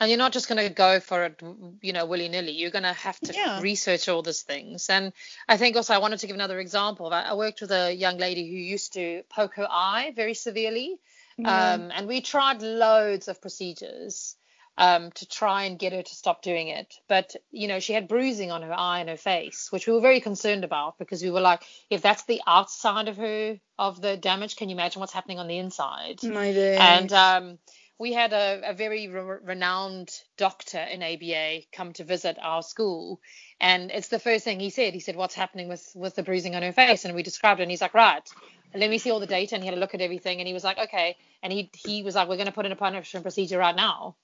And 0.00 0.10
you're 0.10 0.18
not 0.18 0.32
just 0.32 0.48
going 0.48 0.66
to 0.66 0.74
go 0.74 1.00
for 1.00 1.24
it, 1.24 1.42
you 1.80 1.92
know, 1.92 2.06
willy 2.06 2.28
nilly. 2.28 2.52
You're 2.52 2.70
going 2.70 2.82
to 2.84 2.92
have 2.92 3.20
to 3.20 3.32
Yeah. 3.32 3.60
research 3.60 4.08
all 4.08 4.22
these 4.22 4.42
things. 4.42 4.90
And 4.90 5.12
I 5.48 5.56
think 5.56 5.76
also 5.76 5.94
I 5.94 5.98
wanted 5.98 6.18
to 6.20 6.26
give 6.26 6.34
another 6.34 6.58
example. 6.58 7.12
I, 7.12 7.22
I 7.22 7.34
worked 7.34 7.60
with 7.60 7.70
a 7.70 7.92
young 7.92 8.18
lady 8.18 8.48
who 8.48 8.56
used 8.56 8.94
to 8.94 9.22
poke 9.30 9.54
her 9.54 9.68
eye 9.70 10.12
very 10.16 10.34
severely. 10.34 10.96
Yeah. 11.36 11.74
Um, 11.74 11.90
and 11.92 12.08
we 12.08 12.20
tried 12.20 12.62
loads 12.62 13.28
of 13.28 13.40
procedures 13.40 14.36
um, 14.76 15.12
to 15.12 15.28
try 15.28 15.64
and 15.64 15.78
get 15.78 15.92
her 15.92 16.02
to 16.02 16.14
stop 16.14 16.42
doing 16.42 16.68
it. 16.68 16.94
But, 17.08 17.36
you 17.52 17.68
know, 17.68 17.78
she 17.78 17.92
had 17.92 18.08
bruising 18.08 18.50
on 18.50 18.62
her 18.62 18.72
eye 18.76 19.00
and 19.00 19.08
her 19.08 19.16
face, 19.16 19.70
which 19.70 19.86
we 19.86 19.92
were 19.92 20.00
very 20.00 20.20
concerned 20.20 20.64
about 20.64 20.98
because 20.98 21.22
we 21.22 21.30
were 21.30 21.40
like, 21.40 21.62
if 21.90 22.02
that's 22.02 22.24
the 22.24 22.40
outside 22.46 23.08
of 23.08 23.16
her, 23.16 23.58
of 23.78 24.00
the 24.00 24.16
damage, 24.16 24.56
can 24.56 24.68
you 24.68 24.74
imagine 24.74 25.00
what's 25.00 25.12
happening 25.12 25.38
on 25.38 25.46
the 25.46 25.58
inside? 25.58 26.22
My 26.24 26.52
day. 26.52 26.76
And 26.76 27.12
um, 27.12 27.58
we 27.98 28.12
had 28.12 28.32
a, 28.32 28.70
a 28.70 28.74
very 28.74 29.08
re- 29.08 29.38
renowned 29.42 30.10
doctor 30.36 30.78
in 30.78 31.02
ABA 31.02 31.62
come 31.72 31.92
to 31.94 32.04
visit 32.04 32.36
our 32.40 32.62
school, 32.62 33.20
and 33.60 33.90
it's 33.90 34.08
the 34.08 34.18
first 34.18 34.44
thing 34.44 34.60
he 34.60 34.70
said. 34.70 34.94
He 34.94 35.00
said, 35.00 35.16
"What's 35.16 35.34
happening 35.34 35.68
with 35.68 35.92
with 35.94 36.14
the 36.14 36.22
bruising 36.22 36.54
on 36.54 36.62
her 36.62 36.72
face?" 36.72 37.04
And 37.04 37.14
we 37.14 37.22
described 37.22 37.60
it, 37.60 37.64
and 37.64 37.70
he's 37.70 37.80
like, 37.80 37.94
"Right, 37.94 38.28
let 38.74 38.90
me 38.90 38.98
see 38.98 39.10
all 39.10 39.20
the 39.20 39.26
data." 39.26 39.54
And 39.54 39.62
he 39.62 39.68
had 39.68 39.76
a 39.78 39.80
look 39.80 39.94
at 39.94 40.00
everything, 40.00 40.40
and 40.40 40.48
he 40.48 40.54
was 40.54 40.64
like, 40.64 40.78
"Okay." 40.78 41.16
And 41.42 41.52
he 41.52 41.70
he 41.74 42.02
was 42.02 42.14
like, 42.14 42.28
"We're 42.28 42.36
going 42.36 42.46
to 42.46 42.52
put 42.52 42.66
in 42.66 42.72
a 42.72 42.76
punishment 42.76 43.24
procedure 43.24 43.58
right 43.58 43.76
now," 43.76 44.16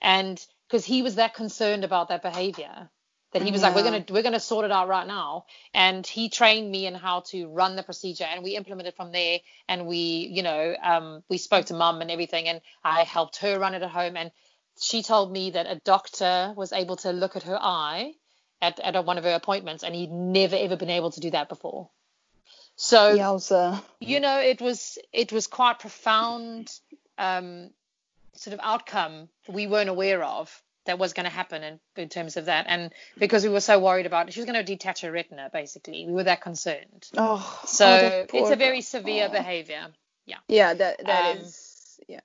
and 0.00 0.44
because 0.68 0.84
he 0.84 1.02
was 1.02 1.16
that 1.16 1.34
concerned 1.34 1.84
about 1.84 2.08
that 2.08 2.22
behavior. 2.22 2.90
That 3.32 3.42
he 3.42 3.52
was 3.52 3.62
like, 3.62 3.76
we're 3.76 3.84
gonna 3.84 4.04
we're 4.10 4.24
gonna 4.24 4.40
sort 4.40 4.64
it 4.64 4.72
out 4.72 4.88
right 4.88 5.06
now, 5.06 5.44
and 5.72 6.04
he 6.04 6.28
trained 6.28 6.68
me 6.68 6.86
in 6.86 6.94
how 6.94 7.20
to 7.28 7.46
run 7.46 7.76
the 7.76 7.82
procedure, 7.84 8.24
and 8.24 8.42
we 8.42 8.56
implemented 8.56 8.94
from 8.96 9.12
there, 9.12 9.38
and 9.68 9.86
we, 9.86 10.28
you 10.32 10.42
know, 10.42 10.74
um, 10.82 11.22
we 11.28 11.38
spoke 11.38 11.66
to 11.66 11.74
mum 11.74 12.00
and 12.00 12.10
everything, 12.10 12.48
and 12.48 12.60
I 12.82 13.04
helped 13.04 13.36
her 13.36 13.58
run 13.58 13.74
it 13.74 13.82
at 13.82 13.90
home, 13.90 14.16
and 14.16 14.32
she 14.80 15.04
told 15.04 15.30
me 15.30 15.50
that 15.50 15.66
a 15.66 15.76
doctor 15.84 16.52
was 16.56 16.72
able 16.72 16.96
to 16.96 17.12
look 17.12 17.36
at 17.36 17.44
her 17.44 17.58
eye 17.60 18.14
at, 18.60 18.80
at 18.80 19.04
one 19.04 19.16
of 19.16 19.24
her 19.24 19.34
appointments, 19.34 19.84
and 19.84 19.94
he'd 19.94 20.10
never 20.10 20.56
ever 20.56 20.76
been 20.76 20.90
able 20.90 21.12
to 21.12 21.20
do 21.20 21.30
that 21.30 21.48
before. 21.48 21.88
So 22.74 23.16
Yowza. 23.16 23.80
you 24.00 24.18
know, 24.18 24.40
it 24.40 24.60
was 24.60 24.98
it 25.12 25.32
was 25.32 25.46
quite 25.46 25.78
profound 25.78 26.68
um, 27.16 27.70
sort 28.34 28.54
of 28.54 28.60
outcome 28.62 29.28
we 29.48 29.66
weren't 29.66 29.90
aware 29.90 30.24
of 30.24 30.62
that 30.90 30.98
was 30.98 31.12
going 31.12 31.24
to 31.24 31.30
happen 31.30 31.62
in, 31.62 31.80
in 31.96 32.08
terms 32.08 32.36
of 32.36 32.46
that, 32.46 32.66
and 32.68 32.92
because 33.16 33.44
we 33.44 33.48
were 33.50 33.60
so 33.60 33.78
worried 33.78 34.06
about 34.06 34.26
it, 34.28 34.34
she 34.34 34.40
was 34.40 34.46
going 34.46 34.58
to 34.58 34.64
detach 34.64 35.02
her 35.02 35.12
retina. 35.12 35.48
Basically, 35.52 36.04
we 36.04 36.12
were 36.12 36.24
that 36.24 36.40
concerned. 36.42 37.08
Oh. 37.16 37.60
So 37.66 37.86
oh, 37.86 38.26
it's 38.38 38.50
a 38.50 38.56
very 38.56 38.80
severe 38.80 39.28
Oh. 39.30 39.32
behavior. 39.32 39.86
Yeah, 40.48 40.74
that 40.74 41.04
that 41.06 41.24
Um, 41.36 41.38
is. 41.38 41.98
Yeah. 42.08 42.20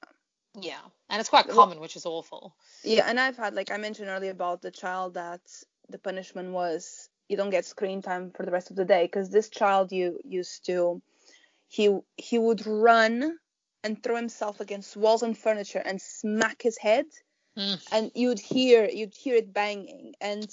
Yeah, 0.57 0.79
and 1.09 1.19
it's 1.19 1.29
quite 1.29 1.47
Well- 1.47 1.57
common, 1.57 1.79
which 1.79 1.95
is 1.95 2.05
awful. 2.05 2.55
Yeah, 2.83 3.05
and 3.09 3.19
I've 3.19 3.37
had 3.37 3.53
like 3.55 3.71
I 3.71 3.77
mentioned 3.77 4.09
earlier 4.09 4.31
about 4.31 4.61
the 4.61 4.71
child 4.71 5.13
that 5.15 5.41
the 5.89 5.97
punishment 5.99 6.51
was 6.51 7.09
you 7.27 7.37
don't 7.37 7.49
get 7.51 7.65
screen 7.65 8.01
time 8.01 8.31
for 8.31 8.43
the 8.45 8.51
rest 8.51 8.69
of 8.71 8.75
the 8.75 8.85
day 8.85 9.03
because 9.05 9.29
this 9.29 9.49
child 9.49 9.91
you 9.91 10.19
used 10.23 10.65
to 10.67 11.01
he 11.67 11.99
he 12.17 12.37
would 12.39 12.65
run 12.65 13.37
and 13.83 14.01
throw 14.01 14.15
himself 14.15 14.59
against 14.61 14.95
walls 14.97 15.23
and 15.23 15.37
furniture 15.37 15.83
and 15.89 16.01
smack 16.01 16.61
his 16.61 16.77
head 16.77 17.05
Mm. 17.57 17.81
and 17.91 18.11
you'd 18.15 18.39
hear 18.39 18.89
you'd 18.91 19.15
hear 19.15 19.35
it 19.35 19.53
banging 19.53 20.13
and 20.21 20.49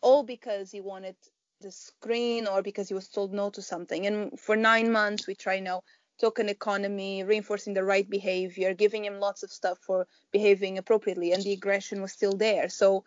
all 0.00 0.22
because 0.24 0.70
he 0.70 0.80
wanted 0.80 1.16
the 1.60 1.70
screen 1.70 2.46
or 2.46 2.62
because 2.62 2.88
he 2.88 2.94
was 2.94 3.08
told 3.08 3.32
no 3.32 3.50
to 3.50 3.62
something 3.62 4.06
and 4.06 4.38
for 4.40 4.56
nine 4.56 4.90
months 4.90 5.26
we 5.26 5.34
try 5.34 5.60
now 5.60 5.82
token 6.20 6.48
economy 6.48 7.22
reinforcing 7.22 7.74
the 7.74 7.84
right 7.84 8.08
behavior 8.10 8.74
giving 8.74 9.04
him 9.04 9.20
lots 9.20 9.42
of 9.42 9.50
stuff 9.52 9.78
for 9.78 10.06
behaving 10.32 10.78
appropriately 10.78 11.32
and 11.32 11.42
the 11.44 11.52
aggression 11.52 12.02
was 12.02 12.12
still 12.12 12.36
there 12.36 12.68
so 12.68 13.04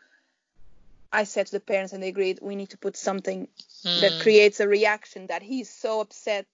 i 1.11 1.23
said 1.23 1.45
to 1.45 1.51
the 1.53 1.59
parents 1.59 1.93
and 1.93 2.01
they 2.01 2.07
agreed 2.09 2.39
we 2.41 2.55
need 2.55 2.69
to 2.69 2.77
put 2.77 2.95
something 2.95 3.47
that 4.01 4.11
Mm. 4.13 4.19
creates 4.19 4.59
a 4.59 4.67
reaction 4.67 5.27
that 5.27 5.41
he's 5.41 5.69
so 5.69 6.01
upset 6.01 6.47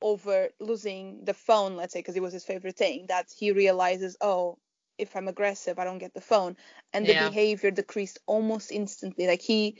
over 0.00 0.48
losing 0.60 1.24
the 1.24 1.34
phone 1.34 1.76
let's 1.76 1.92
say 1.92 2.00
because 2.00 2.16
it 2.16 2.22
was 2.22 2.32
his 2.32 2.44
favorite 2.44 2.76
thing 2.76 3.06
that 3.08 3.26
he 3.36 3.52
realizes 3.52 4.16
oh 4.20 4.58
if 4.98 5.16
i'm 5.16 5.28
aggressive 5.28 5.78
i 5.78 5.84
don't 5.84 5.98
get 5.98 6.14
the 6.14 6.20
phone. 6.20 6.56
And 6.92 7.06
the 7.06 7.14
Yeah. 7.14 7.28
behavior 7.28 7.70
decreased 7.70 8.18
almost 8.26 8.72
instantly. 8.72 9.26
Like 9.26 9.42
he 9.42 9.76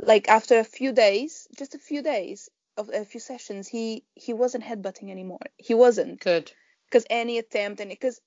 like 0.00 0.28
after 0.28 0.58
a 0.58 0.64
few 0.64 0.92
days 0.92 1.48
just 1.58 1.74
a 1.74 1.78
few 1.78 2.02
days 2.02 2.48
of 2.76 2.90
a 2.90 3.04
few 3.04 3.20
sessions 3.20 3.68
he 3.68 4.04
he 4.14 4.32
wasn't 4.32 4.64
headbutting 4.64 5.10
anymore. 5.10 5.40
He 5.56 5.74
wasn't. 5.74 6.20
Good. 6.20 6.52
because 6.86 7.06
any 7.10 7.38
attempt 7.38 7.80
and 7.80 7.90
because 7.90 8.20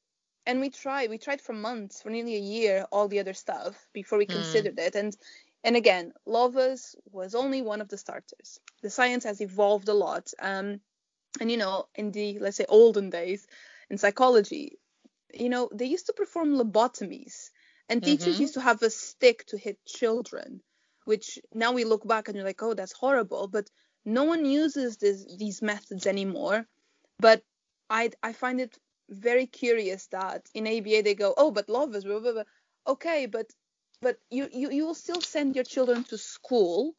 and 0.46 0.60
we 0.62 0.70
tried 0.70 1.10
we 1.10 1.18
tried 1.18 1.42
for 1.42 1.54
months 1.54 2.02
for 2.02 2.10
nearly 2.10 2.36
a 2.36 2.40
year 2.40 2.86
all 2.92 3.08
the 3.08 3.20
other 3.20 3.34
stuff 3.34 3.90
before 3.94 4.18
we 4.18 4.26
Hmm. 4.26 4.34
considered 4.34 4.80
it. 4.80 4.96
And 4.96 5.16
and 5.64 5.76
again 5.76 6.14
Lovaas 6.28 6.96
was 7.12 7.36
only 7.36 7.62
one 7.62 7.82
of 7.82 7.90
the 7.90 7.98
starters. 7.98 8.60
The 8.82 8.90
science 8.90 9.24
has 9.26 9.42
evolved 9.42 9.90
a 9.90 9.94
lot. 9.94 10.32
Um 10.40 10.82
and 11.42 11.50
you 11.52 11.58
know 11.58 11.88
in 11.96 12.12
the 12.12 12.40
let's 12.40 12.58
say 12.58 12.66
olden 12.70 13.10
days 13.10 13.48
in 13.90 13.98
psychology 13.98 14.80
you 15.34 15.50
know 15.50 15.70
they 15.74 15.86
used 15.86 16.08
to 16.08 16.13
perform 16.13 16.56
lobotomies 16.56 17.50
and 17.90 18.04
teachers 18.04 18.40
Mhm. 18.40 18.40
used 18.40 18.54
to 18.56 18.62
have 18.62 18.82
a 18.84 18.90
stick 18.90 19.46
to 19.46 19.58
hit 19.58 19.84
children 19.86 20.62
which 21.06 21.40
now 21.54 21.72
we 21.74 21.84
look 21.86 22.08
back 22.08 22.28
and 22.28 22.36
you're 22.36 22.46
like 22.46 22.62
oh 22.63 22.74
that's 22.74 22.94
horrible 22.94 23.48
but 23.48 23.70
no 24.06 24.24
one 24.24 24.46
uses 24.46 24.98
this, 24.98 25.25
these 25.38 25.62
methods 25.62 26.06
anymore 26.08 26.66
but 27.20 27.44
I 27.90 28.12
I 28.24 28.34
find 28.34 28.60
it 28.62 28.78
very 29.10 29.46
curious 29.48 30.08
that 30.08 30.50
in 30.54 30.68
ABA 30.68 31.02
they 31.04 31.16
go, 31.16 31.34
oh, 31.38 31.52
but 31.52 31.68
Lovaas 31.68 32.04
blah, 32.06 32.20
blah, 32.20 32.32
blah. 32.34 32.44
okay, 32.88 33.25
but 33.28 33.48
but 34.02 34.18
you, 34.30 34.48
you 34.52 34.72
you 34.72 34.86
will 34.86 34.96
still 34.96 35.22
send 35.22 35.56
your 35.56 35.63
children 35.66 36.04
to 36.06 36.18
school. 36.18 36.96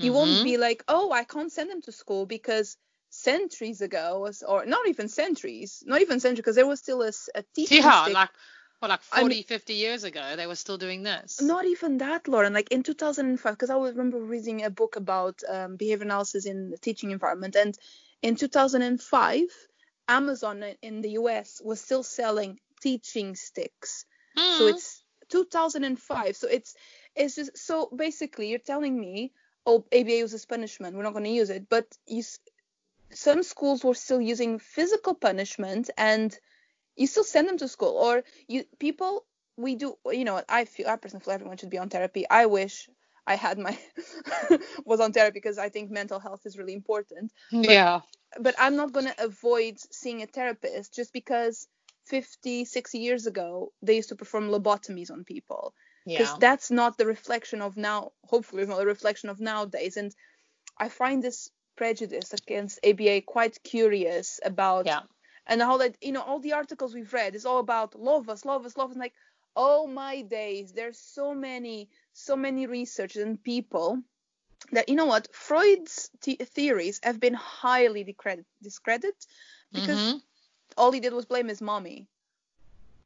You 0.00 0.12
won't 0.12 0.40
Mhm. 0.40 0.42
be 0.42 0.56
like, 0.58 0.84
oh, 0.88 1.12
I 1.12 1.24
can't 1.24 1.52
send 1.52 1.70
them 1.70 1.82
to 1.82 1.92
school 1.92 2.26
because 2.26 2.76
centuries 3.12 3.80
ago 3.82 4.28
or 4.48 4.64
not 4.66 4.88
even 4.88 5.08
centuries, 5.08 5.82
not 5.86 6.00
even 6.00 6.18
centuries, 6.20 6.40
because 6.40 6.56
there 6.56 6.66
was 6.66 6.80
still 6.80 7.02
a 7.02 7.12
teaching 7.54 7.82
Yeah, 7.82 8.02
stick. 8.02 8.14
like 8.14 8.30
well, 8.80 8.88
like 8.88 9.02
I 9.12 9.20
40, 9.20 9.34
mean- 9.36 9.44
50 9.44 9.74
years 9.74 10.04
ago, 10.04 10.34
they 10.36 10.46
were 10.46 10.56
still 10.56 10.78
doing 10.78 11.02
this. 11.02 11.40
Not 11.40 11.64
even 11.66 11.98
that, 11.98 12.26
Lauren. 12.26 12.52
Like 12.52 12.72
in 12.72 12.82
2005, 12.82 13.52
because 13.54 13.70
I 13.70 13.76
remember 13.76 14.18
reading 14.18 14.64
a 14.64 14.70
book 14.70 14.96
about 14.96 15.42
um, 15.48 15.76
behavior 15.76 16.04
analysis 16.04 16.46
in 16.46 16.70
the 16.70 16.78
teaching 16.78 17.10
environment, 17.12 17.54
and 17.56 17.78
in 18.22 18.36
2005, 18.36 19.42
Amazon 20.08 20.64
in 20.82 21.00
the 21.02 21.10
US 21.10 21.60
was 21.64 21.80
still 21.80 22.02
selling 22.02 22.58
teaching 22.80 23.36
sticks. 23.36 24.04
So 24.48 24.66
Mm. 24.66 24.70
it's 24.70 25.04
2005. 25.30 26.36
So 26.36 26.48
it's 26.48 26.74
it's 27.14 27.36
just 27.36 27.56
so 27.58 27.88
basically 27.94 28.48
you're 28.48 28.58
telling 28.58 28.98
me, 28.98 29.32
oh, 29.66 29.84
ABA 29.92 30.16
uses 30.16 30.44
punishment. 30.46 30.96
We're 30.96 31.02
not 31.04 31.12
going 31.12 31.24
to 31.24 31.30
use 31.30 31.50
it, 31.50 31.68
but 31.68 31.86
you, 32.06 32.22
some 33.14 33.42
schools 33.42 33.84
were 33.84 33.94
still 33.94 34.20
using 34.20 34.58
physical 34.58 35.14
punishment, 35.14 35.90
and 35.96 36.36
you 36.96 37.06
still 37.06 37.24
send 37.24 37.48
them 37.48 37.58
to 37.58 37.68
school. 37.68 37.96
Or 37.96 38.22
you 38.48 38.64
people 38.78 39.26
we 39.56 39.74
do 39.76 39.96
you 40.10 40.24
know 40.24 40.42
I 40.48 40.64
feel 40.64 40.88
I 40.88 40.96
personally 40.96 41.24
feel 41.24 41.34
everyone 41.34 41.56
should 41.58 41.70
be 41.70 41.78
on 41.78 41.88
therapy. 41.90 42.24
I 42.28 42.46
wish 42.46 42.88
I 43.26 43.36
had 43.36 43.58
my 43.58 43.78
was 44.86 45.00
on 45.00 45.12
therapy 45.12 45.34
because 45.34 45.58
I 45.58 45.68
think 45.68 45.90
mental 45.90 46.20
health 46.20 46.46
is 46.46 46.58
really 46.58 46.74
important 46.74 47.32
yeah. 47.52 48.00
but 48.40 48.54
I'm 48.58 48.76
not 48.76 48.92
going 48.92 49.06
to 49.06 49.24
avoid 49.24 49.78
seeing 49.78 50.22
a 50.22 50.26
therapist 50.26 50.94
just 50.94 51.12
because 51.12 51.68
50, 52.06 52.64
60 52.64 52.98
years 52.98 53.26
ago 53.26 53.72
they 53.82 53.96
used 53.96 54.08
to 54.10 54.16
perform 54.16 54.48
lobotomies 54.48 55.10
on 55.10 55.24
people 55.24 55.74
because 56.12 56.34
Yeah. 56.34 56.36
that's 56.36 56.70
not 56.70 56.96
the 56.98 57.06
reflection 57.06 57.60
of 57.62 57.76
now. 57.76 58.12
Hopefully, 58.24 58.62
it's 58.62 58.70
not 58.70 58.82
a 58.82 58.86
reflection 58.86 59.28
of 59.30 59.40
nowadays. 59.40 59.96
And 59.96 60.14
I 60.78 60.88
find 60.88 61.22
this 61.22 61.50
prejudice 61.76 62.32
against 62.32 62.78
ABA 62.84 63.22
quite 63.22 63.62
curious 63.62 64.40
about 64.44 64.86
Yeah. 64.86 65.02
and 65.46 65.60
how 65.60 65.76
that 65.78 65.96
you 66.00 66.12
know 66.12 66.22
all 66.22 66.38
the 66.40 66.52
articles 66.52 66.94
we've 66.94 67.12
read 67.12 67.34
is 67.34 67.46
all 67.46 67.58
about 67.58 67.92
Lovaas, 67.92 68.44
love 68.44 68.64
us, 68.66 68.74
Lovaas. 68.74 68.92
And 68.92 69.00
like, 69.00 69.14
oh 69.56 69.86
my 69.86 70.22
days, 70.22 70.72
there's 70.72 70.98
so 70.98 71.34
many, 71.34 71.88
so 72.12 72.36
many 72.36 72.66
researchers 72.66 73.22
and 73.22 73.42
people 73.42 74.02
that 74.70 74.88
you 74.88 74.94
know 74.94 75.06
what 75.06 75.28
Freud's 75.34 76.10
the- 76.22 76.36
theories 76.36 77.00
have 77.02 77.18
been 77.18 77.34
highly 77.34 78.04
discredit- 78.04 78.46
discredited 78.62 79.26
because 79.72 79.98
Mhm. 79.98 80.22
all 80.76 80.92
he 80.92 81.00
did 81.00 81.12
was 81.12 81.26
blame 81.26 81.48
his 81.48 81.60
mommy. 81.60 82.06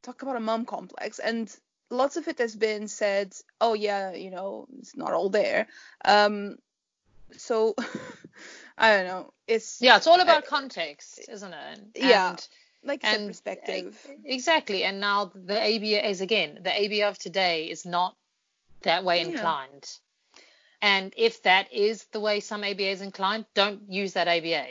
Talk 0.03 0.21
about 0.21 0.35
a 0.35 0.39
mom 0.39 0.65
complex, 0.65 1.19
and 1.19 1.53
lots 1.89 2.15
of 2.17 2.27
it 2.27 2.37
has 2.37 2.55
been 2.55 2.87
said. 2.87 3.35
Oh 3.59 3.73
yeah, 3.73 4.13
you 4.13 4.29
know, 4.29 4.67
it's 4.79 4.95
not 4.95 5.11
all 5.13 5.29
there. 5.29 5.67
Um, 6.05 6.57
so 7.35 7.75
I 8.77 8.95
don't 8.95 9.07
know. 9.07 9.33
It's 9.47 9.81
Yeah, 9.81 9.97
it's 9.97 10.07
all 10.07 10.21
about 10.21 10.45
context, 10.45 11.19
isn't 11.29 11.53
it? 11.53 11.79
Yeah. 11.95 12.29
And, 12.31 12.47
like 12.83 13.03
you 13.03 13.09
said, 13.09 13.17
and 13.17 13.27
perspective. 13.27 14.07
exactly. 14.23 14.83
And 14.83 14.99
now 14.99 15.31
the 15.33 15.59
ABA 15.59 16.09
is 16.09 16.21
again 16.21 16.59
the 16.61 16.71
ABA 16.71 17.07
of 17.09 17.17
today 17.17 17.65
is 17.65 17.85
not 17.85 18.15
that 18.83 19.03
way 19.03 19.21
Yeah. 19.21 19.27
inclined. 19.29 19.89
And 20.81 21.13
if 21.17 21.41
that 21.43 21.73
is 21.73 22.05
the 22.11 22.19
way 22.19 22.39
some 22.39 22.63
ABA 22.63 22.89
is 22.91 23.01
inclined, 23.01 23.45
don't 23.55 23.91
use 23.91 24.13
that 24.13 24.27
ABA. 24.27 24.67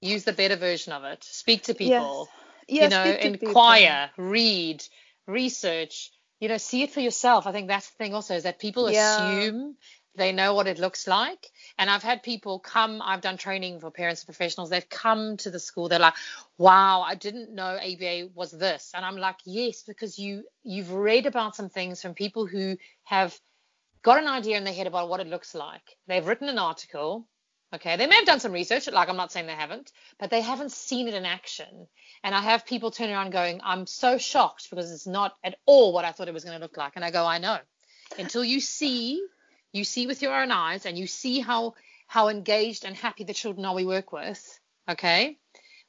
Use 0.00 0.24
the 0.24 0.34
better 0.34 0.56
version 0.56 0.92
of 0.92 1.04
it. 1.04 1.24
Speak 1.24 1.62
to 1.64 1.74
people. 1.74 2.28
Yeah, 2.68 2.84
you 2.84 2.90
know, 2.90 3.04
to 3.12 3.18
people. 3.30 3.48
inquire, 3.48 4.10
read, 4.18 4.84
research, 5.26 6.10
you 6.38 6.48
know, 6.48 6.58
see 6.58 6.82
it 6.82 6.90
for 6.92 7.00
yourself. 7.00 7.46
I 7.46 7.52
think 7.52 7.68
that's 7.68 7.88
the 7.90 7.96
thing 7.96 8.14
also 8.14 8.34
is 8.34 8.42
that 8.42 8.58
people 8.58 8.88
Yeah. 8.88 9.12
assume 9.12 9.76
they 10.14 10.32
know 10.32 10.54
what 10.54 10.66
it 10.66 10.78
looks 10.78 11.06
like. 11.06 11.46
And 11.78 11.88
I've 11.88 12.02
had 12.02 12.24
people 12.24 12.58
come, 12.58 13.00
I've 13.04 13.20
done 13.20 13.36
training 13.36 13.78
for 13.78 13.90
parents 13.90 14.22
and 14.22 14.26
professionals. 14.26 14.68
They've 14.68 14.88
come 14.88 15.36
to 15.38 15.50
the 15.50 15.60
school. 15.60 15.88
They're 15.88 16.00
like, 16.00 16.14
wow, 16.58 17.02
I 17.02 17.14
didn't 17.14 17.54
know 17.54 17.78
ABA 17.78 18.30
was 18.34 18.50
this. 18.50 18.90
And 18.94 19.04
I'm 19.04 19.16
like, 19.16 19.36
yes, 19.44 19.82
because 19.82 20.18
you 20.18 20.44
you've 20.64 20.92
read 20.92 21.26
about 21.26 21.54
some 21.54 21.68
things 21.68 22.02
from 22.02 22.14
people 22.14 22.46
who 22.46 22.76
have 23.04 23.38
got 24.02 24.18
an 24.18 24.28
idea 24.28 24.56
in 24.56 24.64
their 24.64 24.74
head 24.74 24.88
about 24.88 25.08
what 25.08 25.20
it 25.20 25.28
looks 25.28 25.54
like. 25.54 25.96
They've 26.08 26.26
written 26.26 26.48
an 26.48 26.58
article. 26.58 27.28
Okay, 27.74 27.96
they 27.96 28.06
may 28.06 28.16
have 28.16 28.24
done 28.24 28.40
some 28.40 28.52
research, 28.52 28.88
like 28.90 29.10
I'm 29.10 29.16
not 29.16 29.30
saying 29.30 29.46
they 29.46 29.52
haven't, 29.52 29.92
but 30.18 30.30
they 30.30 30.40
haven't 30.40 30.72
seen 30.72 31.06
it 31.06 31.12
in 31.12 31.26
action. 31.26 31.86
And 32.24 32.34
I 32.34 32.40
have 32.40 32.64
people 32.64 32.90
turn 32.90 33.10
around 33.10 33.30
going, 33.30 33.60
I'm 33.62 33.86
so 33.86 34.16
shocked 34.16 34.70
because 34.70 34.90
it's 34.90 35.06
not 35.06 35.34
at 35.44 35.58
all 35.66 35.92
what 35.92 36.06
I 36.06 36.12
thought 36.12 36.28
it 36.28 36.34
was 36.34 36.44
going 36.44 36.56
to 36.56 36.62
look 36.62 36.78
like. 36.78 36.94
And 36.96 37.04
I 37.04 37.10
go, 37.10 37.26
I 37.26 37.36
know. 37.36 37.58
Until 38.18 38.42
you 38.42 38.60
see, 38.60 39.22
you 39.72 39.84
see 39.84 40.06
with 40.06 40.22
your 40.22 40.34
own 40.34 40.50
eyes 40.50 40.86
and 40.86 40.98
you 40.98 41.06
see 41.06 41.40
how 41.40 41.74
how 42.06 42.28
engaged 42.28 42.84
and 42.84 42.96
happy 42.96 43.24
the 43.24 43.34
children 43.34 43.66
are 43.66 43.74
we 43.74 43.84
work 43.84 44.12
with, 44.12 44.60
okay? 44.88 45.38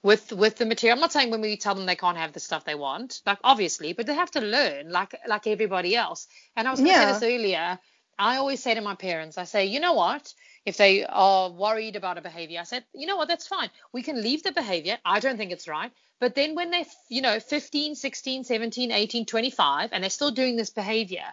With 0.04 0.32
with 0.34 0.58
the 0.58 0.66
material. 0.66 0.96
I'm 0.98 1.02
not 1.02 1.14
saying 1.14 1.32
when 1.32 1.42
we 1.42 1.58
tell 1.58 1.76
them 1.76 1.86
they 1.86 1.96
can't 1.96 2.18
have 2.18 2.34
the 2.34 2.40
stuff 2.40 2.66
they 2.66 2.76
want, 2.76 3.22
like 3.26 3.40
obviously, 3.44 3.94
but 3.94 4.06
they 4.06 4.14
have 4.16 4.32
to 4.32 4.42
learn 4.42 4.92
like 4.92 5.16
like 5.28 5.48
everybody 5.48 5.96
else. 5.96 6.28
And 6.56 6.68
I 6.68 6.72
was 6.72 6.82
gonna 6.82 6.94
Yeah. 6.94 7.00
say 7.00 7.06
this 7.06 7.24
earlier. 7.24 7.80
I 8.18 8.36
always 8.38 8.62
say 8.62 8.76
to 8.76 8.82
my 8.82 8.96
parents, 8.96 9.38
I 9.38 9.46
say, 9.46 9.66
you 9.68 9.80
know 9.80 9.94
what? 9.94 10.34
If 10.66 10.76
they 10.76 11.06
are 11.06 11.50
worried 11.50 11.96
about 11.96 12.18
a 12.18 12.22
behavior, 12.22 12.60
I 12.60 12.64
said, 12.64 12.84
you 12.94 13.08
know 13.08 13.16
what, 13.16 13.30
that's 13.30 13.48
fine. 13.48 13.70
We 13.94 14.04
can 14.04 14.22
leave 14.22 14.44
the 14.44 14.52
behavior. 14.52 14.98
I 15.06 15.22
don't 15.22 15.38
think 15.38 15.52
it's 15.54 15.70
right. 15.70 15.92
But 16.20 16.36
then 16.36 16.54
when 16.54 16.70
they're, 16.70 16.86
you 17.10 17.22
know, 17.22 17.40
15, 17.40 17.96
16, 17.96 18.44
17, 18.44 18.92
18, 18.92 19.26
25, 19.26 19.90
and 19.94 20.04
they're 20.04 20.10
still 20.10 20.32
doing 20.32 20.58
this 20.58 20.70
behavior, 20.70 21.24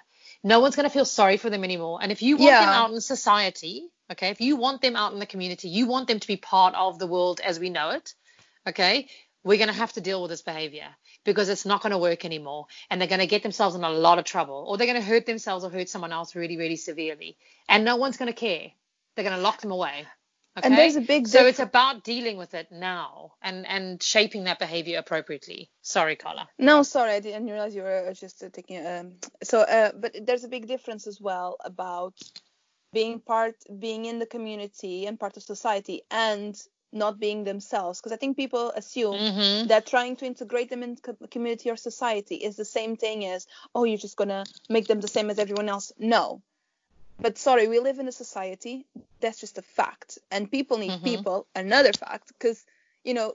no 0.46 0.60
one's 0.60 0.76
going 0.76 0.88
to 0.88 0.92
feel 0.92 1.04
sorry 1.04 1.38
for 1.38 1.50
them 1.50 1.64
anymore. 1.64 1.98
And 2.00 2.12
if 2.12 2.22
you 2.22 2.36
want 2.36 2.52
them 2.52 2.68
out 2.68 2.92
in 2.92 3.00
society, 3.00 3.88
okay, 4.12 4.28
if 4.28 4.40
you 4.40 4.54
want 4.54 4.80
them 4.80 4.94
out 4.94 5.12
in 5.12 5.18
the 5.18 5.26
community, 5.26 5.68
you 5.68 5.88
want 5.88 6.06
them 6.06 6.20
to 6.20 6.26
be 6.26 6.36
part 6.36 6.76
of 6.76 7.00
the 7.00 7.06
world 7.08 7.40
as 7.44 7.58
we 7.58 7.68
know 7.68 7.90
it, 7.90 8.14
okay, 8.64 9.08
we're 9.42 9.58
going 9.58 9.74
to 9.74 9.74
have 9.74 9.92
to 9.94 10.00
deal 10.00 10.22
with 10.22 10.30
this 10.30 10.42
behavior 10.42 10.86
because 11.24 11.48
it's 11.48 11.66
not 11.66 11.82
going 11.82 11.90
to 11.90 11.98
work 11.98 12.24
anymore. 12.24 12.66
And 12.88 13.00
they're 13.00 13.08
going 13.08 13.26
to 13.26 13.26
get 13.26 13.42
themselves 13.42 13.74
in 13.74 13.82
a 13.82 13.90
lot 13.90 14.20
of 14.20 14.24
trouble 14.24 14.64
or 14.68 14.78
they're 14.78 14.86
going 14.86 15.02
to 15.02 15.04
hurt 15.04 15.26
themselves 15.26 15.64
or 15.64 15.70
hurt 15.70 15.88
someone 15.88 16.12
else 16.12 16.36
really, 16.36 16.56
really 16.56 16.76
severely. 16.76 17.36
And 17.68 17.84
no 17.84 17.96
one's 17.96 18.16
going 18.16 18.32
to 18.32 18.40
care. 18.40 18.70
They're 19.16 19.24
going 19.24 19.36
to 19.36 19.42
lock 19.42 19.60
them 19.60 19.72
away. 19.72 20.06
Okay? 20.56 20.68
And 20.68 20.78
there's 20.78 20.96
a 20.96 21.02
big 21.02 21.28
so 21.28 21.46
it's 21.46 21.58
about 21.58 22.02
dealing 22.02 22.38
with 22.38 22.54
it 22.54 22.72
now 22.72 23.32
and 23.42 23.66
and 23.66 24.02
shaping 24.02 24.44
that 24.44 24.58
behavior 24.58 24.98
appropriately. 24.98 25.70
Sorry, 25.82 26.16
Carla. 26.16 26.48
No, 26.58 26.82
sorry, 26.82 27.12
I 27.12 27.20
didn't 27.20 27.46
realize 27.46 27.74
you 27.74 27.82
were 27.82 28.12
just 28.14 28.42
uh, 28.42 28.48
taking. 28.50 28.86
Um, 28.86 29.12
so, 29.42 29.60
uh, 29.60 29.92
but 29.94 30.16
there's 30.24 30.44
a 30.44 30.48
big 30.48 30.66
difference 30.66 31.06
as 31.06 31.20
well 31.20 31.56
about 31.64 32.14
being 32.94 33.20
part, 33.20 33.56
being 33.78 34.06
in 34.06 34.18
the 34.18 34.26
community 34.26 35.06
and 35.06 35.20
part 35.20 35.36
of 35.36 35.42
society, 35.42 36.02
and 36.10 36.56
not 36.92 37.20
being 37.20 37.44
themselves. 37.44 38.00
Because 38.00 38.12
I 38.12 38.16
think 38.16 38.36
people 38.36 38.70
assume 38.74 39.16
Mm-hmm. 39.18 39.66
that 39.68 39.86
trying 39.86 40.16
to 40.16 40.24
integrate 40.26 40.70
them 40.70 40.82
in 40.82 40.96
co- 40.96 41.16
community 41.30 41.70
or 41.70 41.76
society 41.76 42.36
is 42.36 42.56
the 42.56 42.64
same 42.64 42.96
thing 42.96 43.26
as, 43.26 43.46
oh, 43.74 43.84
you're 43.84 43.98
just 43.98 44.16
gonna 44.16 44.44
make 44.70 44.86
them 44.86 45.00
the 45.00 45.08
same 45.08 45.28
as 45.28 45.38
everyone 45.38 45.68
else. 45.68 45.92
No. 45.98 46.42
But 47.20 47.38
sorry, 47.38 47.68
we 47.68 47.78
live 47.80 47.98
in 47.98 48.08
a 48.08 48.12
society. 48.12 48.86
That's 49.20 49.40
just 49.40 49.58
a 49.58 49.62
fact, 49.62 50.18
and 50.30 50.50
people 50.50 50.78
need 50.78 50.92
Mhm. 50.92 51.04
people. 51.04 51.46
Another 51.54 51.92
fact, 51.92 52.28
because 52.28 52.64
you 53.04 53.14
know, 53.14 53.34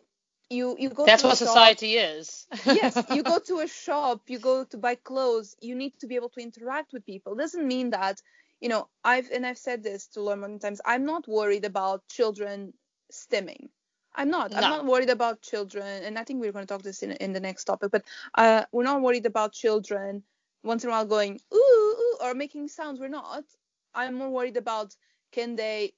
you 0.49 0.75
you 0.79 0.89
go. 0.89 1.05
That's 1.05 1.21
to 1.23 1.27
a 1.27 1.31
what 1.31 1.37
shop- 1.37 1.47
society 1.47 1.97
is. 1.97 2.47
yes, 2.65 3.03
you 3.09 3.23
go 3.23 3.39
to 3.49 3.59
a 3.59 3.67
shop, 3.67 4.29
you 4.29 4.39
go 4.39 4.63
to 4.65 4.77
buy 4.77 4.95
clothes, 4.95 5.55
you 5.61 5.75
need 5.75 5.97
to 5.99 6.07
be 6.07 6.15
able 6.15 6.29
to 6.29 6.41
interact 6.41 6.93
with 6.93 7.05
people. 7.05 7.35
Doesn't 7.35 7.67
mean 7.67 7.89
that, 7.91 8.21
you 8.59 8.69
know, 8.69 8.87
I've 9.03 9.29
and 9.31 9.45
I've 9.45 9.57
said 9.57 9.81
this 9.83 10.07
to 10.09 10.21
Lauren 10.21 10.41
many 10.41 10.59
times. 10.59 10.81
I'm 10.85 11.05
not 11.05 11.27
worried 11.27 11.65
about 11.65 12.07
children 12.07 12.73
stimming. 13.11 13.69
I'm 14.13 14.29
not. 14.29 14.53
I'm 14.53 14.69
not 14.69 14.85
worried 14.85 15.09
about 15.09 15.41
children, 15.41 16.03
and 16.03 16.19
I 16.19 16.23
think 16.25 16.41
we're 16.41 16.51
going 16.51 16.67
to 16.67 16.73
talk 16.73 16.83
this 16.83 17.01
in 17.01 17.11
in 17.13 17.31
the 17.33 17.39
next 17.39 17.63
topic. 17.63 17.91
But 17.91 18.03
uh, 18.35 18.65
we're 18.71 18.83
not 18.83 19.01
worried 19.01 19.25
about 19.25 19.53
children 19.53 20.23
once 20.63 20.83
in 20.83 20.89
a 20.89 20.93
while 20.93 21.05
going 21.05 21.39
ooh, 21.53 21.57
ooh 21.57 22.17
or 22.21 22.33
making 22.33 22.67
sounds. 22.67 22.99
We're 22.99 23.07
not. 23.07 23.45
I'm 23.93 24.15
more 24.15 24.29
worried 24.29 24.57
about 24.57 24.95
can 25.31 25.55
they 25.55 25.93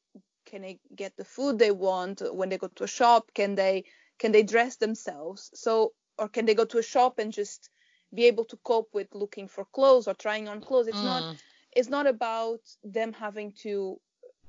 can 0.46 0.62
they 0.62 0.80
get 0.96 1.16
the 1.16 1.26
food 1.26 1.58
they 1.58 1.72
want 1.72 2.22
when 2.34 2.50
they 2.50 2.58
go 2.58 2.68
to 2.68 2.84
a 2.84 2.88
shop? 2.88 3.32
Can 3.34 3.56
they 3.56 3.86
can 4.20 4.32
they 4.32 4.44
dress 4.44 4.78
themselves? 4.78 5.50
So 5.54 5.94
or 6.18 6.28
can 6.30 6.46
they 6.46 6.56
go 6.56 6.66
to 6.66 6.78
a 6.80 6.84
shop 6.84 7.20
and 7.20 7.32
just 7.32 7.70
be 8.14 8.26
able 8.26 8.46
to 8.46 8.58
cope 8.58 8.90
with 8.94 9.08
looking 9.14 9.48
for 9.48 9.66
clothes 9.66 10.08
or 10.08 10.14
trying 10.14 10.48
on 10.48 10.62
clothes? 10.62 10.88
It's 10.88 11.02
not 11.04 11.24
Mm. 11.24 11.38
it's 11.76 11.90
not 11.90 12.08
about 12.08 12.62
them 12.84 13.14
having 13.14 13.52
to 13.64 14.00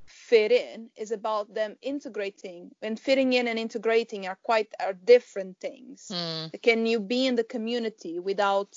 fit 0.07 0.52
in 0.52 0.90
it's 0.96 1.11
about 1.11 1.52
them 1.54 1.76
integrating 1.80 2.70
and 2.83 3.00
fitting 3.00 3.33
in 3.33 3.48
and 3.48 3.59
integrating 3.59 4.26
are 4.26 4.38
quite 4.42 4.68
are 4.78 4.92
different 4.92 5.59
things 5.61 6.11
Mm. 6.11 6.62
can 6.62 6.87
you 6.87 7.00
be 7.00 7.26
in 7.26 7.35
the 7.37 7.44
community 7.44 8.18
without 8.18 8.76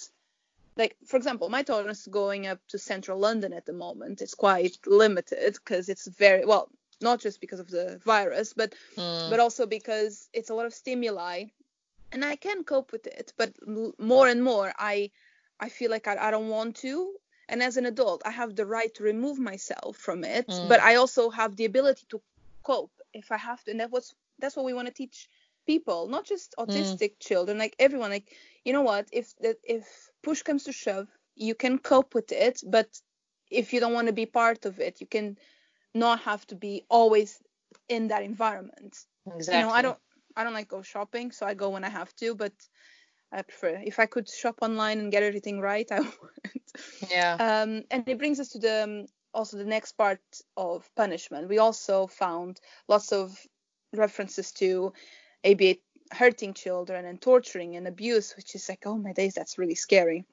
like 0.78 0.96
for 1.06 1.18
example 1.18 1.50
my 1.50 1.64
tolerance 1.64 2.08
going 2.08 2.48
up 2.48 2.60
to 2.68 2.78
central 2.78 3.20
london 3.20 3.54
at 3.54 3.66
the 3.66 3.74
moment 3.74 4.22
is 4.22 4.34
quite 4.34 4.78
limited 4.86 5.54
because 5.54 5.90
it's 5.90 6.08
very 6.08 6.46
well 6.46 6.70
not 7.02 7.20
just 7.20 7.42
because 7.42 7.60
of 7.60 7.70
the 7.70 8.00
virus 8.06 8.54
but 8.54 8.74
Mm. 8.98 9.30
but 9.30 9.40
also 9.40 9.66
because 9.66 10.30
it's 10.34 10.50
a 10.50 10.54
lot 10.56 10.66
of 10.66 10.74
stimuli 10.74 11.46
and 12.12 12.24
i 12.26 12.36
can 12.36 12.64
cope 12.64 12.92
with 12.92 13.08
it 13.08 13.34
but 13.38 13.52
more 14.00 14.28
and 14.28 14.44
more 14.44 14.74
i 14.78 15.12
i 15.60 15.70
feel 15.70 15.92
like 15.92 16.08
i, 16.08 16.16
I 16.28 16.32
don't 16.32 16.50
want 16.50 16.76
to 16.78 17.14
and 17.50 17.62
as 17.62 17.78
an 17.78 17.86
adult 17.86 18.22
i 18.26 18.32
have 18.32 18.56
the 18.56 18.66
right 18.66 18.94
to 18.96 19.04
remove 19.04 19.40
myself 19.40 19.98
from 19.98 20.24
it 20.24 20.48
Mm. 20.48 20.70
but 20.70 20.80
i 20.82 20.96
also 20.96 21.30
have 21.30 21.56
the 21.56 21.66
ability 21.66 22.06
to 22.10 22.22
cope 22.64 22.92
if 23.14 23.32
i 23.32 23.38
have 23.38 23.64
to 23.64 23.72
and 23.72 23.80
that 23.80 23.92
was 23.92 24.14
that's 24.40 24.56
what 24.56 24.66
we 24.66 24.74
want 24.74 24.88
to 24.88 24.94
teach 24.94 25.30
people 25.68 26.08
not 26.08 26.26
just 26.26 26.56
autistic 26.60 27.14
children 27.20 27.60
like 27.60 27.76
everyone 27.80 28.12
like 28.12 28.36
you 28.66 28.74
know 28.74 28.82
what 28.84 29.08
if 29.14 29.36
that 29.42 29.58
if 29.64 30.12
push 30.24 30.44
comes 30.44 30.64
to 30.66 30.74
shove 30.74 31.08
you 31.36 31.56
can 31.56 31.78
cope 31.80 32.16
with 32.16 32.32
it 32.32 32.62
but 32.68 32.88
if 33.52 33.74
you 33.74 33.80
don't 33.82 33.94
want 33.94 34.08
to 34.08 34.14
be 34.14 34.26
part 34.26 34.66
of 34.66 34.80
it 34.80 35.02
you 35.02 35.08
can 35.08 35.38
not 35.94 36.20
have 36.22 36.46
to 36.48 36.56
be 36.56 36.86
always 36.90 37.42
in 37.90 38.08
that 38.08 38.24
environment 38.24 38.98
Exactly. 39.36 39.58
you 39.58 39.62
know 39.66 39.72
i 39.72 39.82
don't 39.82 40.00
i 40.38 40.44
don't 40.44 40.54
like 40.54 40.70
go 40.70 40.82
shopping 40.82 41.32
so 41.32 41.46
i 41.46 41.54
go 41.54 41.70
when 41.70 41.84
i 41.84 41.90
have 41.90 42.14
to 42.16 42.36
but 42.36 42.54
i 43.32 43.42
prefer 43.42 43.82
if 43.86 44.00
i 44.00 44.06
could 44.06 44.28
shop 44.30 44.58
online 44.62 45.00
and 45.00 45.12
get 45.12 45.24
everything 45.24 45.60
right 45.60 45.92
i 45.92 46.00
would 46.00 46.12
Yeah. 47.12 47.40
um, 47.40 47.84
and 47.92 48.06
it 48.08 48.18
brings 48.18 48.40
us 48.40 48.50
to 48.50 48.60
the 48.60 48.84
um, 48.84 49.06
also 49.34 49.58
the 49.58 49.66
next 49.66 49.94
part 49.94 50.22
of 50.56 50.90
punishment 50.96 51.48
we 51.50 51.58
also 51.58 52.08
found 52.08 52.60
lots 52.88 53.12
of 53.12 53.38
references 53.96 54.52
to 54.52 54.94
aba 55.48 55.76
hurting 56.12 56.54
children 56.54 57.06
and 57.06 57.22
torturing 57.22 57.76
and 57.76 57.88
abuse 57.88 58.36
which 58.38 58.56
is 58.56 58.70
like 58.70 58.84
oh 58.86 58.98
my 58.98 59.14
days 59.14 59.34
that's 59.36 59.58
really 59.58 59.76
scary 59.76 60.26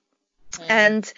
Mm. 0.58 0.66
and 0.70 1.12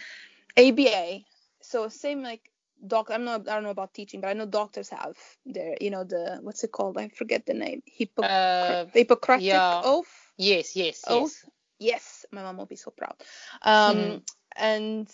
aba 0.57 1.25
so 1.61 1.89
same 1.89 2.23
like 2.23 2.51
doc 2.87 3.11
i'm 3.11 3.25
not 3.25 3.49
i 3.49 3.55
don't 3.55 3.63
know 3.65 3.71
about 3.71 3.95
teaching 3.95 4.21
but 4.21 4.29
i 4.29 4.33
know 4.35 4.47
doctors 4.47 4.89
have 4.91 5.17
their 5.47 5.77
you 5.81 5.91
know 5.91 6.05
the 6.05 6.39
what's 6.43 6.65
it 6.65 6.73
called 6.73 6.97
i 6.99 7.09
forget 7.09 7.45
the 7.47 7.55
name 7.55 7.83
Hippo- 7.87 8.23
Uh, 8.23 8.87
hippocratic 8.95 9.45
yeah. 9.45 9.81
oath 9.83 10.33
yes, 10.37 10.77
yes, 10.77 11.05
Oh. 11.09 11.21
yes. 11.21 11.45
yes 11.79 12.27
my 12.33 12.43
mom 12.43 12.57
will 12.59 12.67
be 12.67 12.77
so 12.77 12.91
proud 12.91 13.17
um 13.63 13.97
Mhm. 13.97 14.23
and 14.57 15.09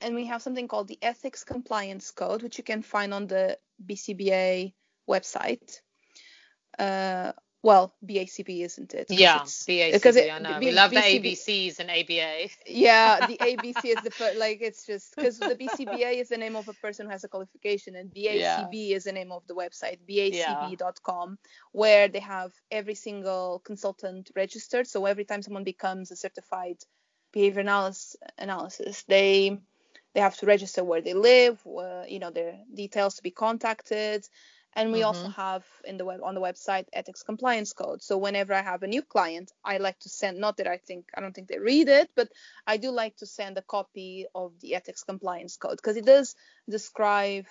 and 0.00 0.14
we 0.14 0.26
have 0.26 0.42
something 0.42 0.68
called 0.68 0.88
the 0.88 0.98
ethics 1.02 1.44
compliance 1.44 2.10
code 2.10 2.42
which 2.42 2.58
you 2.58 2.64
can 2.64 2.82
find 2.82 3.14
on 3.14 3.26
the 3.26 3.58
bcba 3.86 4.72
website 5.08 5.80
uh 6.78 7.32
well 7.66 7.86
BACB 8.10 8.50
isn't 8.68 8.94
it? 9.00 9.06
Yeah, 9.10 9.36
it's- 9.36 9.64
BACB, 9.68 9.92
because 9.92 10.16
it- 10.16 10.30
I 10.30 10.38
know. 10.38 10.58
B- 10.60 10.66
we 10.66 10.72
love 10.72 10.90
the 10.92 11.02
ABCs 11.14 11.74
and 11.80 11.90
ABA. 11.98 12.32
yeah 12.84 13.26
the 13.26 13.36
abc 13.50 13.82
is 13.94 14.00
the 14.06 14.10
fir- 14.18 14.34
like 14.44 14.58
it's 14.68 14.82
just 14.86 15.06
because 15.16 15.38
the 15.38 15.56
bcba 15.62 16.10
is 16.22 16.28
the 16.34 16.36
name 16.44 16.56
of 16.56 16.66
a 16.68 16.76
person 16.84 17.06
who 17.06 17.12
has 17.12 17.24
a 17.24 17.28
qualification 17.34 17.94
and 17.96 18.10
bacb 18.14 18.74
is 18.96 19.04
the 19.04 19.12
name 19.20 19.32
of 19.32 19.42
the 19.48 19.54
website 19.62 19.98
bacb.com 20.10 21.38
where 21.72 22.08
they 22.08 22.20
have 22.20 22.52
every 22.70 22.94
single 22.94 23.60
consultant 23.64 24.30
registered 24.36 24.86
so 24.86 25.04
every 25.06 25.24
time 25.24 25.42
someone 25.42 25.64
becomes 25.64 26.10
a 26.10 26.16
certified 26.16 26.76
behavior 27.32 27.60
analysis 27.60 28.16
analysis 28.38 29.02
they 29.08 29.58
they 30.14 30.20
have 30.20 30.36
to 30.36 30.46
register 30.46 30.82
where 30.84 31.02
they 31.02 31.14
live 31.14 31.58
uh, 31.66 32.02
you 32.08 32.18
know 32.18 32.30
their 32.30 32.54
details 32.74 33.16
to 33.16 33.22
be 33.22 33.30
contacted 33.30 34.26
and 34.76 34.92
we 34.92 35.02
also 35.02 35.28
mm-hmm. 35.28 35.40
have 35.40 35.64
in 35.84 35.96
the 35.96 36.04
web 36.04 36.20
on 36.22 36.34
the 36.34 36.40
website 36.40 36.86
ethics 36.92 37.22
compliance 37.22 37.72
code. 37.72 38.02
So 38.02 38.18
whenever 38.18 38.54
i 38.54 38.62
have 38.62 38.82
a 38.82 38.86
new 38.86 39.02
client 39.02 39.52
i 39.64 39.78
like 39.78 39.98
to 40.00 40.08
send 40.08 40.38
not 40.38 40.58
that 40.58 40.68
i 40.68 40.76
think 40.76 41.06
i 41.16 41.20
don't 41.20 41.34
think 41.34 41.48
they 41.48 41.58
read 41.58 41.88
it 41.88 42.10
but 42.14 42.28
i 42.66 42.76
do 42.76 42.90
like 42.90 43.16
to 43.16 43.26
send 43.26 43.58
a 43.58 43.62
copy 43.62 44.26
of 44.34 44.52
the 44.60 44.74
ethics 44.74 45.02
compliance 45.02 45.56
code 45.56 45.78
because 45.78 45.96
it 45.96 46.06
does 46.06 46.34
describe 46.68 47.46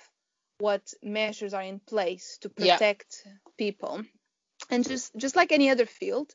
what 0.59 0.93
measures 1.03 1.53
are 1.53 1.63
in 1.63 1.79
place 1.79 2.37
to 2.41 2.51
Yeah. 2.57 2.75
protect 2.75 3.27
people. 3.57 4.03
And 4.69 4.87
just 4.87 5.15
just 5.15 5.35
like 5.35 5.51
any 5.51 5.69
other 5.69 5.85
field 5.85 6.33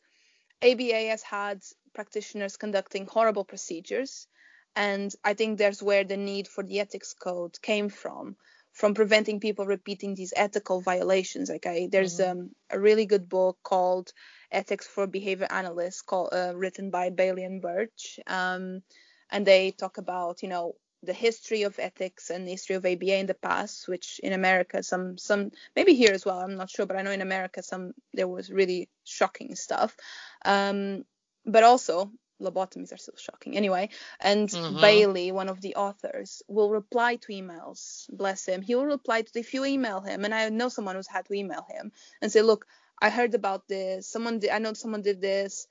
ABA 0.62 1.08
has 1.08 1.22
had 1.22 1.62
practitioners 1.94 2.56
conducting 2.56 3.06
horrible 3.06 3.44
procedures, 3.44 4.28
and 4.76 5.12
I 5.24 5.34
think 5.34 5.58
there's 5.58 5.82
where 5.82 6.04
the 6.04 6.16
need 6.16 6.48
for 6.48 6.62
the 6.62 6.80
ethics 6.80 7.14
code 7.14 7.60
came 7.62 7.88
from, 7.88 8.36
from 8.80 8.94
preventing 8.94 9.40
people 9.40 9.66
repeating 9.66 10.14
these 10.14 10.32
ethical 10.34 10.80
violations. 10.80 11.50
Okay, 11.50 11.86
there's 11.86 12.18
mm-hmm. 12.18 12.40
um, 12.40 12.50
a 12.70 12.80
really 12.80 13.04
good 13.04 13.28
book 13.28 13.58
called 13.62 14.10
Ethics 14.50 14.86
for 14.86 15.06
Behavior 15.06 15.48
Analysts, 15.50 16.00
called, 16.00 16.30
uh, 16.32 16.54
written 16.56 16.88
by 16.88 17.10
Bailey 17.10 17.44
and 17.44 17.60
Burch, 17.60 18.18
um, 18.26 18.82
and 19.30 19.46
they 19.46 19.70
talk 19.72 19.98
about 19.98 20.42
you 20.42 20.48
know 20.48 20.76
the 21.02 21.12
history 21.12 21.62
of 21.64 21.78
ethics 21.78 22.30
and 22.30 22.46
the 22.46 22.52
history 22.52 22.76
of 22.76 22.86
ABA 22.86 23.18
in 23.18 23.26
the 23.26 23.34
past, 23.34 23.86
which 23.86 24.18
in 24.22 24.32
America 24.32 24.82
some 24.82 25.18
some 25.18 25.50
maybe 25.76 25.92
here 25.92 26.14
as 26.14 26.24
well, 26.24 26.38
I'm 26.40 26.56
not 26.56 26.70
sure, 26.70 26.86
but 26.86 26.96
I 26.96 27.02
know 27.02 27.12
in 27.12 27.28
America 27.28 27.62
some 27.62 27.92
there 28.14 28.28
was 28.28 28.50
really 28.50 28.88
shocking 29.04 29.56
stuff. 29.56 29.94
Um, 30.42 31.04
but 31.44 31.64
also 31.64 32.12
lobotomies 32.40 32.92
are 32.92 32.96
still 32.96 33.16
shocking 33.16 33.56
anyway. 33.56 33.88
And 34.20 34.48
mm-hmm. 34.48 34.80
Bailey, 34.80 35.32
one 35.32 35.48
of 35.48 35.60
the 35.60 35.76
authors, 35.76 36.42
will 36.48 36.70
reply 36.70 37.16
to 37.16 37.32
emails. 37.32 38.06
Bless 38.10 38.46
him. 38.46 38.62
He 38.62 38.74
will 38.74 38.86
reply 38.86 39.22
to 39.22 39.38
if 39.38 39.54
you 39.54 39.64
email 39.64 40.00
him, 40.00 40.24
and 40.24 40.34
I 40.34 40.48
know 40.48 40.68
someone 40.68 40.96
who's 40.96 41.06
had 41.06 41.26
to 41.26 41.34
email 41.34 41.66
him 41.70 41.92
and 42.20 42.30
say, 42.32 42.42
look, 42.42 42.66
I 43.00 43.10
heard 43.10 43.34
about 43.34 43.68
this. 43.68 44.08
Someone 44.08 44.38
did, 44.40 44.50
I 44.50 44.58
know 44.58 44.72
someone 44.74 45.02
did 45.02 45.20
this 45.20 45.66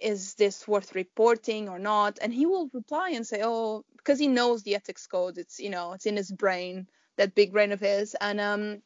is 0.00 0.34
this 0.34 0.66
worth 0.66 0.94
reporting 0.94 1.68
or 1.68 1.78
not 1.78 2.18
and 2.22 2.32
he 2.32 2.46
will 2.46 2.70
reply 2.72 3.10
and 3.10 3.26
say 3.26 3.42
oh 3.44 3.84
because 3.96 4.18
he 4.18 4.28
knows 4.28 4.62
the 4.62 4.74
ethics 4.74 5.06
code 5.06 5.36
it's 5.36 5.60
you 5.60 5.70
know 5.70 5.92
it's 5.92 6.06
in 6.06 6.16
his 6.16 6.32
brain 6.32 6.86
that 7.16 7.34
big 7.34 7.52
brain 7.52 7.70
of 7.70 7.80
his 7.80 8.16
and 8.20 8.40
um 8.40 8.82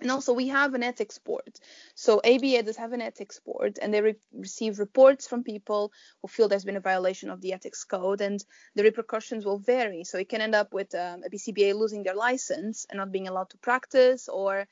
and 0.00 0.10
also 0.10 0.32
we 0.32 0.48
have 0.48 0.74
an 0.74 0.82
ethics 0.82 1.18
board. 1.18 1.58
So 1.94 2.20
aba 2.24 2.62
does 2.62 2.76
have 2.76 2.92
an 2.92 3.02
ethics 3.02 3.40
board 3.44 3.78
and 3.80 3.92
they 3.92 4.00
re- 4.00 4.14
receive 4.32 4.78
reports 4.78 5.26
from 5.26 5.42
people 5.42 5.92
who 6.22 6.28
feel 6.28 6.48
there's 6.48 6.64
been 6.64 6.76
a 6.76 6.80
violation 6.80 7.30
of 7.30 7.40
the 7.40 7.52
ethics 7.52 7.84
code 7.84 8.20
and 8.20 8.42
the 8.74 8.84
repercussions 8.84 9.44
will 9.44 9.58
vary. 9.58 10.04
So 10.04 10.18
it 10.18 10.28
can 10.28 10.40
end 10.40 10.54
up 10.54 10.72
with 10.72 10.94
um, 10.94 11.22
a 11.24 11.30
bcba 11.30 11.74
losing 11.74 12.02
their 12.02 12.14
license 12.14 12.86
and 12.88 12.98
not 12.98 13.12
being 13.12 13.28
allowed 13.28 13.50
to 13.50 13.58
practice 13.58 14.28
or 14.28 14.68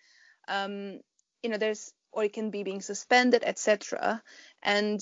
um, 0.49 1.01
you 1.43 1.51
know 1.51 1.59
there's 1.59 1.93
or 2.12 2.25
it 2.25 2.33
can 2.33 2.51
be 2.51 2.62
being 2.62 2.81
suspended 2.81 3.43
etc 3.45 4.23
and 4.62 5.01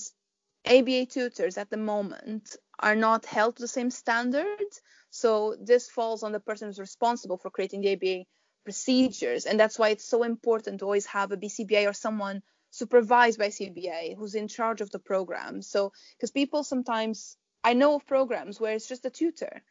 ABA 0.67 1.05
tutors 1.05 1.57
at 1.57 1.69
the 1.69 1.77
moment 1.77 2.55
are 2.79 2.95
not 2.95 3.25
held 3.25 3.55
to 3.55 3.61
the 3.61 3.67
same 3.67 3.91
standards. 3.91 4.81
So 5.11 5.55
this 5.61 5.89
falls 5.89 6.23
on 6.23 6.31
the 6.31 6.39
person 6.39 6.67
who's 6.67 6.79
responsible 6.79 7.37
for 7.37 7.51
creating 7.51 7.81
the 7.81 7.93
ABA 7.93 8.25
procedures. 8.65 9.45
And 9.45 9.59
that's 9.59 9.79
why 9.79 9.89
it's 9.89 10.05
so 10.05 10.23
important 10.23 10.79
to 10.79 10.85
always 10.85 11.05
have 11.05 11.31
a 11.31 11.37
BCBA 11.37 11.87
or 11.87 11.93
someone 11.93 12.41
supervised 12.71 13.39
by 13.39 13.47
CBA 13.47 14.17
who's 14.17 14.35
in 14.35 14.49
charge 14.49 14.81
of 14.81 14.91
the 14.91 14.99
program. 14.99 15.61
So, 15.61 15.93
because 16.17 16.31
people 16.31 16.63
sometimes, 16.63 17.37
I 17.63 17.73
know 17.73 17.95
of 17.95 18.05
programs 18.05 18.59
where 18.59 18.73
it's 18.73 18.89
just 18.89 19.05
a 19.05 19.09
tutor. 19.09 19.61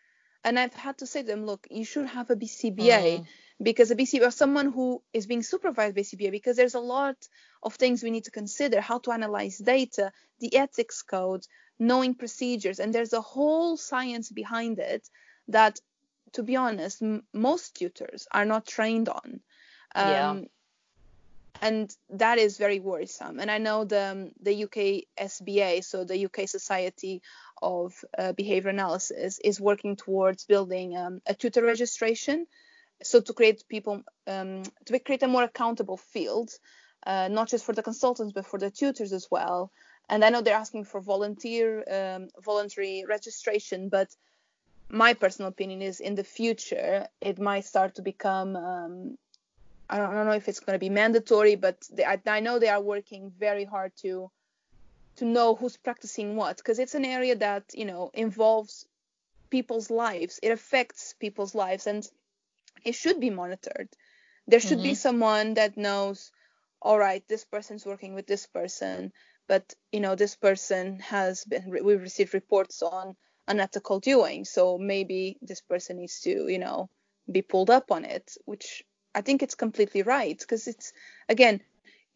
And 0.43 0.59
I've 0.59 0.75
had 0.75 0.99
to 0.99 1.07
say 1.07 1.23
to 1.23 1.27
them, 1.27 1.45
look, 1.45 1.67
you 1.71 1.85
should 1.85 2.07
have 2.07 2.31
a 2.31 2.37
BCBA 2.37 3.21
mm 3.21 3.27
because 3.63 3.91
a 3.91 3.97
BCBA 3.97 4.27
or 4.27 4.31
someone 4.31 4.73
who 4.73 5.03
is 5.13 5.27
being 5.27 5.43
supervised 5.43 5.95
by 5.95 6.03
CBA 6.03 6.31
because 6.31 6.57
there's 6.57 6.75
a 6.75 6.81
lot 6.81 7.17
of 7.63 7.75
things 7.75 8.03
we 8.03 8.11
need 8.11 8.25
to 8.25 8.31
consider 8.31 8.81
how 8.81 8.99
to 8.99 9.13
analyze 9.13 9.59
data, 9.59 10.13
the 10.41 10.57
ethics 10.57 11.03
code, 11.03 11.47
knowing 11.79 12.15
procedures, 12.15 12.81
and 12.81 12.93
there's 12.93 13.13
a 13.13 13.21
whole 13.21 13.77
science 13.77 14.31
behind 14.31 14.79
it 14.79 15.09
that, 15.49 15.81
to 16.35 16.43
be 16.43 16.57
honest, 16.57 17.03
m- 17.03 17.25
most 17.33 17.77
tutors 17.77 18.27
are 18.31 18.45
not 18.45 18.67
trained 18.67 19.09
on. 19.09 19.41
Um, 19.95 20.11
yeah. 20.13 20.37
And 21.63 21.97
that 22.11 22.39
is 22.39 22.59
very 22.59 22.81
worrisome. 22.81 23.41
And 23.41 23.51
I 23.51 23.59
know 23.59 23.85
the 23.85 24.33
the 24.43 24.65
UK 24.65 25.05
SBA, 25.19 25.83
so 25.85 26.05
the 26.05 26.27
UK 26.27 26.49
Society 26.49 27.23
of 27.63 27.95
uh, 28.19 28.33
Behavior 28.33 28.71
Analysis, 28.71 29.39
is 29.39 29.61
working 29.61 29.97
towards 29.97 30.45
building 30.45 30.97
um, 30.97 31.21
a 31.27 31.35
tutor 31.35 31.63
registration 31.63 32.47
so 33.03 33.21
to 33.21 33.33
create 33.33 33.65
people 33.69 34.03
um, 34.27 34.63
to 34.87 34.99
create 34.99 35.23
a 35.23 35.29
more 35.29 35.43
accountable 35.43 35.97
field 35.97 36.51
uh, 37.07 37.29
not 37.29 37.49
just 37.49 37.65
for 37.65 37.73
the 37.73 37.83
consultants 37.83 38.33
but 38.33 38.47
for 38.47 38.59
the 38.59 38.71
tutors 38.71 39.13
as 39.13 39.29
well 39.31 39.71
and 40.09 40.25
i 40.25 40.31
know 40.31 40.41
they're 40.41 40.57
asking 40.57 40.85
for 40.85 41.01
volunteer 41.01 41.85
um, 41.91 42.29
voluntary 42.43 43.05
registration 43.09 43.89
but 43.89 44.09
my 44.95 45.15
personal 45.15 45.49
opinion 45.49 45.83
is 45.83 46.01
in 46.01 46.15
the 46.15 46.25
future 46.25 47.07
it 47.21 47.39
might 47.39 47.65
start 47.65 47.95
to 47.95 48.03
become 48.03 48.57
um, 48.57 49.19
I, 49.91 49.99
don't, 49.99 50.11
I, 50.11 50.15
don't, 50.15 50.27
know 50.27 50.33
if 50.33 50.49
it's 50.49 50.61
going 50.61 50.75
to 50.75 50.87
be 50.87 50.89
mandatory 50.89 51.57
but 51.57 51.77
they, 51.93 52.05
I, 52.05 52.21
I 52.27 52.41
know 52.41 52.59
they 52.59 52.69
are 52.69 52.81
working 52.81 53.33
very 53.39 53.65
hard 53.65 53.93
to 54.03 54.31
to 55.17 55.25
know 55.25 55.55
who's 55.55 55.77
practicing 55.77 56.37
what 56.37 56.57
because 56.57 56.79
it's 56.79 56.95
an 56.95 57.05
area 57.05 57.37
that 57.37 57.65
you 57.75 57.85
know 57.85 58.11
involves 58.15 58.87
people's 59.51 59.91
lives 59.91 60.41
it 60.43 60.51
affects 60.51 61.15
people's 61.21 61.55
lives 61.55 61.87
and 61.87 62.09
it 62.85 62.95
should 62.95 63.21
be 63.21 63.31
monitored. 63.31 63.89
There 64.47 64.61
should 64.61 64.79
mm-hmm. 64.79 64.91
be 64.91 64.95
someone 64.95 65.55
that 65.55 65.77
knows, 65.77 66.31
all 66.83 66.99
right, 66.99 67.27
this 67.29 67.45
person's 67.45 67.87
working 67.87 68.15
with 68.15 68.27
this 68.27 68.47
person, 68.47 69.13
but 69.49 69.75
you 69.93 70.01
know 70.01 70.15
this 70.15 70.37
person 70.37 71.01
has 71.01 71.45
been 71.45 71.71
we've 71.85 72.01
received 72.01 72.35
reports 72.35 72.83
on 72.83 73.17
unethical 73.47 74.01
doing, 74.01 74.45
so 74.45 74.79
maybe 74.79 75.39
this 75.43 75.61
person 75.61 75.99
needs 75.99 76.21
to 76.21 76.49
you 76.49 76.59
know 76.59 76.89
be 77.31 77.43
pulled 77.43 77.71
up 77.71 77.91
on 77.91 78.05
it, 78.05 78.37
which 78.45 78.85
I 79.15 79.21
think 79.21 79.43
it's 79.43 79.55
completely 79.55 80.03
right 80.03 80.39
because 80.39 80.67
it's 80.67 80.93
again 81.29 81.61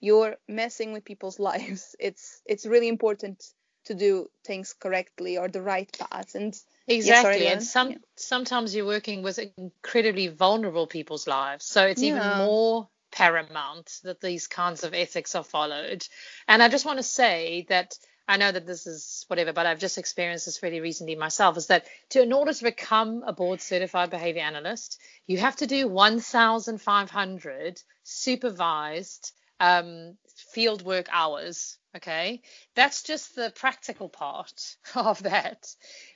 you're 0.00 0.36
messing 0.48 0.92
with 0.92 1.04
people's 1.04 1.38
lives. 1.50 1.96
It's 1.98 2.40
it's 2.46 2.66
really 2.66 2.88
important 2.88 3.44
to 3.88 3.94
do 3.94 4.28
things 4.44 4.74
correctly 4.74 5.38
or 5.38 5.48
the 5.48 5.62
right 5.62 5.90
path 5.98 6.34
and 6.34 6.54
exactly 6.86 7.46
and 7.46 7.62
some 7.62 7.90
yeah. 7.90 7.96
sometimes 8.16 8.74
you're 8.74 8.86
working 8.86 9.22
with 9.22 9.38
incredibly 9.56 10.28
vulnerable 10.28 10.86
people's 10.86 11.26
lives 11.26 11.64
so 11.64 11.86
it's 11.86 12.02
yeah. 12.02 12.10
even 12.10 12.46
more 12.46 12.86
paramount 13.10 13.90
that 14.04 14.20
these 14.20 14.46
kinds 14.46 14.84
of 14.84 14.92
ethics 14.92 15.34
are 15.34 15.44
followed 15.44 16.06
and 16.46 16.62
i 16.62 16.68
just 16.68 16.84
want 16.84 16.98
to 16.98 17.02
say 17.02 17.64
that 17.70 17.94
I 18.28 18.36
know 18.36 18.52
that 18.52 18.66
this 18.66 18.86
is 18.86 19.24
whatever, 19.28 19.52
but 19.52 19.66
I've 19.66 19.78
just 19.78 19.98
experienced 19.98 20.46
this 20.46 20.62
really 20.62 20.80
recently 20.80 21.16
myself. 21.16 21.56
Is 21.56 21.68
that 21.68 21.86
to 22.10 22.22
in 22.22 22.32
order 22.32 22.52
to 22.52 22.64
become 22.64 23.24
a 23.26 23.32
board 23.32 23.60
certified 23.60 24.10
behavior 24.10 24.42
analyst, 24.42 25.00
you 25.26 25.38
have 25.38 25.56
to 25.56 25.66
do 25.66 25.88
1,500 25.88 27.82
supervised 28.04 29.32
um, 29.60 30.16
field 30.52 30.82
work 30.82 31.08
hours 31.10 31.78
Okay, 31.96 32.42
that's 32.76 33.02
just 33.02 33.34
the 33.34 33.50
practical 33.56 34.08
part 34.08 34.76
of 34.94 35.22
that. 35.22 35.66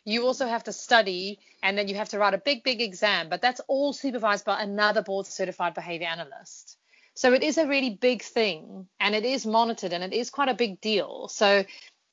You 0.05 0.27
also 0.27 0.47
have 0.47 0.65
to 0.65 0.73
study 0.73 1.39
and 1.63 1.77
then 1.79 1.89
you 1.89 1.95
have 1.95 2.11
to 2.11 2.19
write 2.19 2.35
a 2.35 2.39
big, 2.39 2.63
big 2.63 2.83
exam, 2.83 3.29
but 3.29 3.41
that's 3.41 3.61
all 3.69 3.93
supervised 3.93 4.45
by 4.45 4.63
another 4.63 5.03
board 5.03 5.27
certified 5.27 5.75
behavior 5.75 6.09
analyst. 6.09 6.77
So 7.15 7.33
it 7.33 7.43
is 7.43 7.59
a 7.59 7.67
really 7.67 7.91
big 7.91 8.23
thing 8.23 8.87
and 9.01 9.15
it 9.15 9.25
is 9.25 9.47
monitored 9.47 9.93
and 9.93 10.05
it 10.05 10.13
is 10.13 10.31
quite 10.31 10.49
a 10.49 10.55
big 10.55 10.81
deal. 10.81 11.29
So 11.29 11.65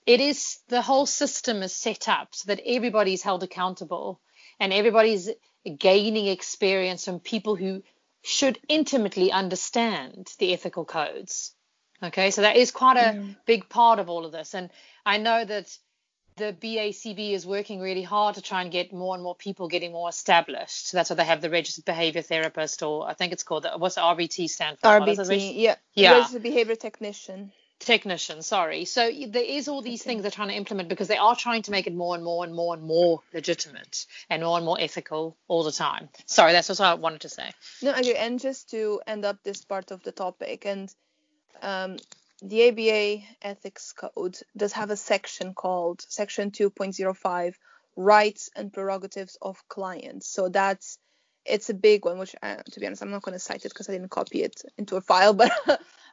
it 0.10 0.22
is 0.22 0.58
the 0.70 0.82
whole 0.82 1.06
system 1.06 1.62
is 1.62 1.76
set 1.76 2.10
up 2.10 2.34
so 2.34 2.48
that 2.48 2.64
everybody's 2.66 3.22
held 3.22 3.44
accountable 3.44 4.20
and 4.60 4.74
everybody's 4.74 5.30
gaining 5.78 6.26
experience 6.26 7.06
from 7.06 7.20
people 7.20 7.56
who 7.56 7.84
should 8.24 8.58
intimately 8.68 9.32
understand 9.32 10.28
the 10.40 10.52
ethical 10.52 10.84
codes. 10.84 11.54
Okay, 12.02 12.32
so 12.32 12.42
that 12.42 12.56
is 12.56 12.72
quite 12.72 12.98
a 12.98 13.14
mm. 13.14 13.36
big 13.46 13.70
part 13.70 14.00
of 14.00 14.10
all 14.10 14.26
of 14.26 14.32
this. 14.32 14.56
And 14.56 14.72
I 15.06 15.20
know 15.20 15.46
that 15.46 15.78
the 16.38 16.54
BACB 16.60 17.34
is 17.34 17.46
working 17.46 17.80
really 17.80 18.02
hard 18.02 18.34
to 18.34 18.42
try 18.42 18.64
and 18.64 18.72
get 18.72 18.92
more 18.92 19.14
and 19.14 19.24
more 19.24 19.36
people 19.36 19.68
getting 19.68 19.92
more 19.92 20.10
established. 20.10 20.88
So 20.88 20.98
that's 20.98 21.12
why 21.12 21.18
they 21.18 21.26
have 21.26 21.42
the 21.42 21.52
registered 21.52 21.86
behavior 21.86 22.24
therapist, 22.24 22.82
or 22.82 23.08
I 23.08 23.14
think 23.14 23.32
it's 23.32 23.44
called, 23.44 23.64
the, 23.64 23.78
what's 23.78 23.94
the 23.94 24.02
RBT 24.02 24.50
stand 24.50 24.80
for? 24.80 24.88
RBT, 24.88 25.54
yeah. 25.56 25.76
Yeah. 25.94 26.14
Registered 26.14 26.42
behavior 26.42 26.76
technician. 26.76 27.52
Technician, 27.80 28.42
sorry. 28.42 28.86
So 28.86 29.10
there 29.28 29.44
is 29.44 29.68
all 29.68 29.82
these 29.82 30.02
okay. 30.02 30.10
things 30.10 30.22
they're 30.24 30.32
trying 30.32 30.50
to 30.50 30.56
implement 30.56 30.90
because 30.90 31.08
they 31.08 31.18
are 31.18 31.36
trying 31.36 31.62
to 31.64 31.72
make 31.72 31.88
it 31.88 31.96
more 31.96 32.16
and 32.16 32.24
more 32.24 32.44
and 32.44 32.54
more 32.54 32.74
and 32.74 32.84
more 32.84 33.22
legitimate 33.34 34.06
and 34.30 34.44
more 34.44 34.58
and 34.58 34.66
more 34.66 34.78
ethical 34.80 35.38
all 35.48 35.64
the 35.64 35.72
time. 35.72 36.10
Sorry, 36.26 36.52
that's 36.52 36.70
what 36.70 36.82
I 36.82 36.94
wanted 36.96 37.22
to 37.22 37.30
say. 37.30 37.52
No, 37.82 37.92
okay. 37.92 38.16
And 38.16 38.40
just 38.40 38.70
to 38.72 39.02
end 39.08 39.26
up 39.26 39.44
this 39.44 39.64
part 39.64 39.92
of 39.92 40.04
the 40.04 40.12
topic, 40.12 40.66
and 40.66 40.94
um, 41.62 41.98
the 42.42 42.70
ABA 42.70 43.24
ethics 43.42 43.94
code 43.94 44.38
does 44.56 44.74
have 44.74 44.90
a 44.90 44.98
section 44.98 45.54
called 45.54 46.02
section 46.08 46.52
2.05 46.52 47.56
rights 47.96 48.50
and 48.56 48.72
prerogatives 48.72 49.38
of 49.42 49.62
clients 49.68 50.28
so 50.28 50.48
that's 50.48 50.98
it's 51.46 51.70
a 51.70 51.74
big 51.74 52.06
one 52.06 52.18
which 52.18 52.36
uh, 52.42 52.58
to 52.72 52.80
be 52.80 52.86
honest 52.86 53.02
i'm 53.02 53.12
not 53.12 53.24
going 53.24 53.34
to 53.34 53.40
cite 53.40 53.66
it 53.66 53.70
because 53.70 53.90
i 53.90 53.92
didn't 53.92 54.10
copy 54.10 54.44
it 54.44 54.62
into 54.78 54.96
a 54.96 55.02
file 55.02 55.34
but 55.42 55.52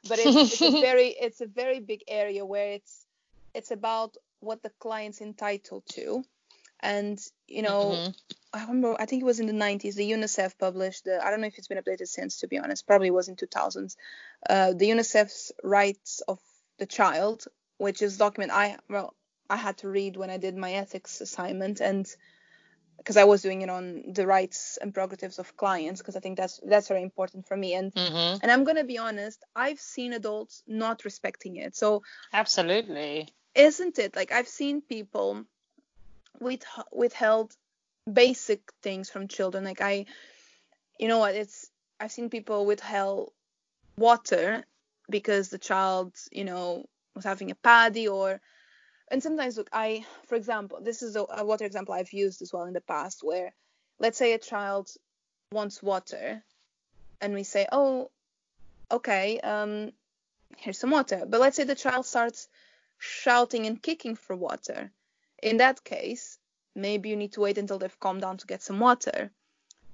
but 0.08 0.18
it's, 0.18 0.60
it's 0.60 0.62
a 0.62 0.70
very 0.80 1.08
it's 1.08 1.40
a 1.40 1.46
very 1.46 1.80
big 1.80 2.02
area 2.08 2.44
where 2.44 2.72
it's 2.72 3.06
it's 3.54 3.70
about 3.70 4.16
what 4.40 4.62
the 4.62 4.70
client's 4.78 5.20
entitled 5.20 5.82
to 5.90 6.24
and 6.80 7.18
you 7.48 7.62
know 7.62 7.92
mm-hmm. 7.94 8.10
i 8.52 8.60
remember 8.60 8.96
i 9.00 9.06
think 9.06 9.22
it 9.22 9.26
was 9.26 9.40
in 9.40 9.46
the 9.46 9.52
90s 9.52 9.94
the 9.94 10.10
unicef 10.10 10.58
published 10.58 11.04
the 11.04 11.24
i 11.24 11.30
don't 11.30 11.40
know 11.40 11.46
if 11.46 11.56
it's 11.56 11.68
been 11.68 11.82
updated 11.82 12.06
since 12.06 12.40
to 12.40 12.48
be 12.48 12.58
honest 12.58 12.86
probably 12.86 13.10
was 13.10 13.28
in 13.28 13.36
2000s 13.36 13.96
uh, 14.50 14.72
the 14.72 14.88
unicef's 14.90 15.52
rights 15.62 16.22
of 16.28 16.38
the 16.78 16.86
child 16.86 17.46
which 17.78 18.02
is 18.02 18.16
document 18.16 18.52
I 18.52 18.76
well 18.88 19.14
I 19.48 19.56
had 19.56 19.78
to 19.78 19.88
read 19.88 20.16
when 20.16 20.30
I 20.30 20.38
did 20.38 20.56
my 20.56 20.72
ethics 20.72 21.20
assignment 21.20 21.80
and 21.80 22.06
because 22.98 23.16
I 23.16 23.24
was 23.24 23.42
doing 23.42 23.62
it 23.62 23.70
on 23.70 24.12
the 24.12 24.26
rights 24.26 24.78
and 24.80 24.92
prerogatives 24.92 25.38
of 25.38 25.56
clients 25.56 26.00
because 26.00 26.16
I 26.16 26.20
think 26.20 26.36
that's 26.36 26.60
that's 26.64 26.88
very 26.88 27.02
important 27.02 27.46
for 27.46 27.56
me 27.56 27.74
and 27.74 27.92
Mm-hmm. 27.94 28.38
and 28.42 28.50
I'm 28.50 28.64
gonna 28.64 28.84
be 28.84 28.98
honest 28.98 29.44
I've 29.54 29.80
seen 29.80 30.12
adults 30.12 30.62
not 30.66 31.04
respecting 31.04 31.56
it 31.56 31.76
so 31.76 32.02
Absolutely. 32.32 33.28
isn't 33.54 33.98
it 33.98 34.16
like 34.16 34.32
I've 34.32 34.48
seen 34.48 34.80
people 34.80 35.44
with 36.40 36.64
withheld 36.92 37.54
basic 38.12 38.60
things 38.82 39.10
from 39.10 39.28
children 39.28 39.64
like 39.64 39.80
I 39.80 40.06
you 40.98 41.08
know 41.08 41.18
what 41.18 41.34
it's 41.34 41.70
I've 41.98 42.12
seen 42.12 42.30
people 42.30 42.66
withheld 42.66 43.32
water 43.96 44.64
because 45.08 45.48
the 45.48 45.58
child 45.58 46.14
you 46.30 46.44
know 46.44 46.84
was 47.14 47.24
having 47.24 47.50
a 47.50 47.54
paddy 47.54 48.08
or 48.08 48.40
and 49.08 49.22
sometimes 49.22 49.56
look 49.56 49.68
i 49.72 50.04
for 50.26 50.34
example 50.34 50.78
this 50.82 51.02
is 51.02 51.16
a, 51.16 51.24
a 51.36 51.44
water 51.44 51.64
example 51.64 51.94
i've 51.94 52.12
used 52.12 52.42
as 52.42 52.52
well 52.52 52.64
in 52.64 52.74
the 52.74 52.80
past 52.80 53.22
where 53.22 53.52
let's 53.98 54.18
say 54.18 54.32
a 54.32 54.38
child 54.38 54.90
wants 55.52 55.82
water 55.82 56.42
and 57.20 57.34
we 57.34 57.42
say 57.42 57.66
oh 57.72 58.10
okay 58.90 59.40
um 59.40 59.92
here's 60.56 60.78
some 60.78 60.90
water. 60.90 61.24
But 61.26 61.40
let's 61.40 61.56
say 61.56 61.64
the 61.64 61.74
child 61.74 62.06
starts 62.06 62.48
shouting 62.98 63.66
and 63.66 63.82
kicking 63.82 64.16
for 64.16 64.34
water. 64.34 64.90
In 65.42 65.58
that 65.58 65.84
case 65.84 66.38
maybe 66.74 67.08
you 67.08 67.16
need 67.16 67.32
to 67.32 67.40
wait 67.40 67.58
until 67.58 67.78
they've 67.78 68.00
calmed 68.00 68.20
down 68.20 68.36
to 68.38 68.46
get 68.46 68.62
some 68.62 68.80
water. 68.80 69.30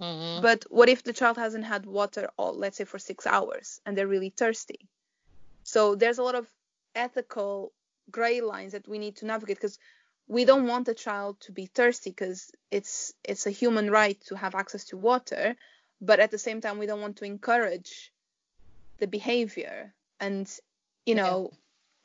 Mm-hmm. 0.01 0.43
but 0.43 0.65
what 0.69 0.89
if 0.89 1.05
the 1.05 1.13
child 1.13 1.37
hasn't 1.37 1.65
had 1.65 1.87
water 1.87 2.29
all 2.37 2.55
let's 2.55 2.77
say 2.79 2.83
for 2.83 2.99
six 2.99 3.25
hours 3.25 3.81
and 3.85 3.97
they're 3.97 4.09
really 4.09 4.31
thirsty? 4.31 4.89
So 5.63 5.95
there's 5.95 6.19
a 6.19 6.25
lot 6.25 6.35
of 6.35 6.49
ethical 6.95 7.73
gray 8.11 8.41
lines 8.41 8.73
that 8.73 8.89
we 8.89 8.99
need 8.99 9.17
to 9.17 9.27
navigate 9.27 9.57
because 9.57 9.79
we 10.29 10.45
don't 10.45 10.67
want 10.67 10.87
the 10.87 10.95
child 10.95 11.41
to 11.41 11.53
be 11.53 11.67
thirsty 11.67 12.11
because 12.11 12.51
it's 12.71 13.13
it's 13.25 13.47
a 13.47 13.51
human 13.51 13.91
right 13.91 14.21
to 14.23 14.37
have 14.37 14.55
access 14.55 14.85
to 14.85 14.97
water 14.97 15.57
but 16.01 16.21
at 16.21 16.31
the 16.31 16.39
same 16.39 16.61
time 16.61 16.79
we 16.79 16.87
don't 16.87 17.01
want 17.01 17.17
to 17.17 17.25
encourage 17.25 18.13
the 18.99 19.07
behavior 19.07 19.95
and 20.21 20.49
you 21.07 21.15
Yeah. 21.15 21.23
know 21.23 21.51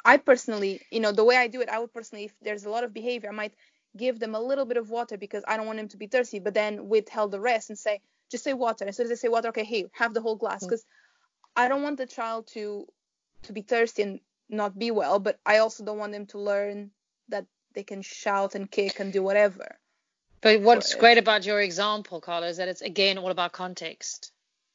i 0.06 0.18
personally 0.18 0.82
you 0.92 1.00
know 1.00 1.12
the 1.12 1.24
way 1.24 1.36
i 1.38 1.48
do 1.48 1.62
it 1.62 1.70
i 1.70 1.80
would 1.80 1.94
personally 1.94 2.26
if 2.26 2.34
there's 2.42 2.66
a 2.66 2.70
lot 2.70 2.84
of 2.84 2.94
behavior 2.94 3.30
i 3.30 3.34
might 3.34 3.54
give 3.96 4.20
them 4.20 4.36
a 4.36 4.40
little 4.40 4.66
bit 4.66 4.78
of 4.78 4.90
water 4.90 5.18
because 5.18 5.44
i 5.48 5.58
don't 5.58 5.66
want 5.68 5.78
them 5.78 5.88
to 5.88 5.98
be 5.98 6.08
thirsty 6.08 6.40
but 6.40 6.54
then 6.54 6.88
withheld 6.90 7.32
the 7.32 7.40
rest 7.40 7.70
and 7.70 7.80
say 7.80 8.02
just 8.30 8.44
say 8.44 8.54
water 8.54 8.86
as 8.88 8.96
soon 8.96 9.06
as 9.06 9.10
they 9.10 9.16
say 9.16 9.28
water 9.30 9.50
okay 9.50 9.64
here 9.64 9.88
have 9.94 10.14
the 10.14 10.22
whole 10.22 10.36
glass 10.36 10.64
Mm. 10.64 10.70
because 10.70 10.86
i 11.56 11.68
don't 11.68 11.84
want 11.84 11.98
the 11.98 12.06
child 12.06 12.48
to 12.48 12.88
to 13.44 13.54
be 13.54 13.62
thirsty 13.62 14.02
and 14.04 14.20
not 14.50 14.78
be 14.78 14.92
well 14.92 15.20
but 15.20 15.40
i 15.46 15.58
also 15.60 15.84
don't 15.84 15.98
want 15.98 16.12
them 16.12 16.26
to 16.26 16.40
learn 16.40 16.92
that 17.30 17.46
they 17.74 17.84
can 17.84 18.02
shout 18.02 18.56
and 18.56 18.72
kick 18.72 19.00
and 19.00 19.14
do 19.14 19.22
whatever 19.24 19.78
But 20.42 20.62
what's 20.62 20.96
great 20.96 21.18
about 21.18 21.46
your 21.46 21.60
example, 21.62 22.22
Carla, 22.22 22.48
is 22.48 22.58
that 22.58 22.68
it's 22.68 22.82
again 22.82 23.18
all 23.18 23.32
about 23.32 23.52
context. 23.54 24.32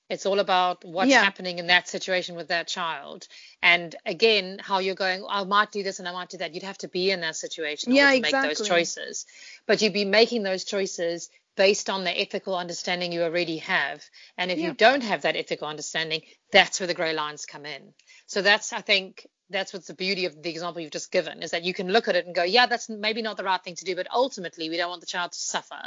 It's 0.09 0.27
all 0.27 0.41
about 0.41 0.85
what's 0.85 1.11
Yeah. 1.11 1.23
happening 1.25 1.59
in 1.59 1.69
that 1.69 1.89
situation 1.89 2.35
with 2.37 2.49
that 2.49 2.69
child. 2.69 3.27
And 3.63 3.95
again, 4.05 4.59
how 4.59 4.81
you're 4.81 4.95
going, 4.95 5.23
oh, 5.23 5.29
I 5.29 5.45
might 5.45 5.73
do 5.73 5.83
this 5.83 6.01
and 6.01 6.09
I 6.09 6.13
might 6.13 6.29
do 6.29 6.39
that. 6.39 6.53
You'd 6.53 6.65
have 6.65 6.79
to 6.79 6.89
be 6.89 7.11
in 7.11 7.21
that 7.23 7.37
situation 7.37 7.93
Yeah, 7.93 8.13
to 8.13 8.21
make 8.21 8.33
those 8.33 8.45
exactly. 8.45 8.67
choices. 8.69 9.25
But 9.67 9.81
you'd 9.81 9.95
be 9.95 10.05
making 10.05 10.43
those 10.43 10.65
choices 10.65 11.31
based 11.57 11.89
on 11.89 12.05
the 12.05 12.21
ethical 12.21 12.57
understanding 12.57 13.13
you 13.13 13.23
already 13.23 13.59
have. 13.59 14.05
And 14.37 14.51
if 14.51 14.59
Yeah. 14.59 14.69
you 14.69 14.75
don't 14.75 15.03
have 15.03 15.23
that 15.23 15.37
ethical 15.37 15.69
understanding, 15.69 16.23
that's 16.51 16.81
where 16.81 16.87
the 16.87 16.95
grey 16.95 17.15
lines 17.15 17.47
come 17.47 17.65
in. 17.65 17.95
So 18.27 18.43
that's, 18.43 18.73
I 18.73 18.83
think, 18.83 19.27
that's 19.53 19.73
what's 19.73 19.87
the 19.87 19.95
beauty 19.95 20.25
of 20.25 20.43
the 20.43 20.51
example 20.51 20.81
you've 20.81 20.91
just 20.91 21.13
given 21.13 21.43
is 21.43 21.53
that 21.53 21.65
you 21.65 21.75
can 21.75 21.89
look 21.89 22.09
at 22.09 22.17
it 22.17 22.27
and 22.27 22.35
go, 22.35 22.43
yeah, 22.43 22.67
that's 22.67 22.89
maybe 22.89 23.23
not 23.23 23.37
the 23.37 23.45
right 23.45 23.63
thing 23.63 23.77
to 23.77 23.85
do, 23.85 23.95
but 23.95 24.09
ultimately 24.13 24.69
we 24.69 24.77
don't 24.77 24.91
want 24.91 25.01
the 25.01 25.07
child 25.07 25.33
to 25.33 25.39
suffer. 25.39 25.81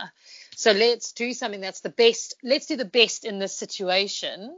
So 0.56 0.72
let's 0.72 1.12
do 1.12 1.34
something 1.34 1.62
that's 1.62 1.82
the 1.82 1.90
best. 1.90 2.36
Let's 2.44 2.68
do 2.68 2.78
the 2.78 2.86
best 2.86 3.26
in 3.26 3.40
this 3.40 3.56
situation 3.56 4.58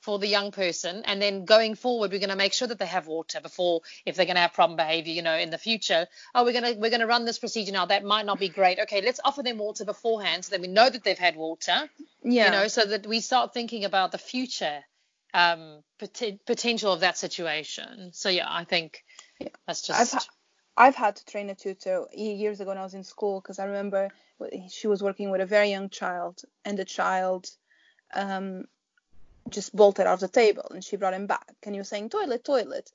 for 0.00 0.20
the 0.20 0.28
young 0.28 0.52
person, 0.52 1.02
and 1.06 1.20
then 1.20 1.44
going 1.44 1.74
forward, 1.74 2.12
we're 2.12 2.20
going 2.20 2.30
to 2.30 2.36
make 2.36 2.52
sure 2.52 2.68
that 2.68 2.78
they 2.78 2.86
have 2.86 3.08
water 3.08 3.40
before, 3.40 3.80
if 4.06 4.14
they're 4.14 4.26
going 4.26 4.36
to 4.36 4.42
have 4.42 4.52
problem 4.52 4.76
behavior, 4.76 5.12
you 5.12 5.22
know, 5.22 5.34
in 5.34 5.50
the 5.50 5.58
future. 5.58 6.06
Oh, 6.36 6.44
we're 6.44 6.52
going 6.52 6.72
to 6.72 6.80
we're 6.80 6.90
going 6.90 7.00
to 7.00 7.06
run 7.08 7.24
this 7.24 7.40
procedure 7.40 7.72
now. 7.72 7.86
That 7.86 8.04
might 8.04 8.24
not 8.24 8.38
be 8.38 8.48
great. 8.48 8.78
Okay, 8.78 9.00
let's 9.00 9.18
offer 9.24 9.42
them 9.42 9.58
water 9.58 9.84
beforehand 9.84 10.44
so 10.44 10.50
that 10.50 10.60
we 10.60 10.68
know 10.68 10.88
that 10.88 11.02
they've 11.02 11.18
had 11.18 11.34
water 11.34 11.90
yeah 12.22 12.46
you 12.46 12.50
know 12.50 12.68
so 12.68 12.84
that 12.84 13.06
we 13.06 13.20
start 13.20 13.54
thinking 13.54 13.84
about 13.84 14.12
the 14.12 14.18
future 14.18 14.80
um 15.34 15.82
pot- 15.98 16.38
potential 16.46 16.92
of 16.92 17.00
that 17.00 17.18
situation. 17.18 18.10
So 18.12 18.28
yeah 18.28 18.46
i 18.48 18.64
think 18.64 19.04
Yeah. 19.38 19.48
that's 19.66 19.88
I've 19.90 19.98
just 19.98 20.14
ha- 20.14 20.26
I've 20.76 20.94
had 20.94 21.16
to 21.16 21.24
train 21.24 21.50
a 21.50 21.54
tutor 21.56 22.06
years 22.14 22.60
ago 22.60 22.68
when 22.70 22.78
I 22.78 22.84
was 22.84 22.94
in 22.94 23.02
school 23.02 23.40
because 23.40 23.58
I 23.58 23.64
remember 23.64 24.10
she 24.70 24.86
was 24.86 25.02
working 25.02 25.30
with 25.30 25.40
a 25.40 25.46
very 25.46 25.70
young 25.70 25.88
child 25.90 26.42
and 26.64 26.78
the 26.78 26.84
child 26.84 27.50
um, 28.14 28.64
just 29.50 29.74
bolted 29.74 30.06
out 30.06 30.14
of 30.14 30.20
the 30.20 30.28
table 30.28 30.68
and 30.70 30.84
she 30.84 30.96
brought 30.96 31.14
him 31.14 31.26
back 31.26 31.52
and 31.64 31.74
he 31.74 31.80
was 31.80 31.88
saying 31.88 32.10
toilet 32.10 32.44
toilet. 32.44 32.92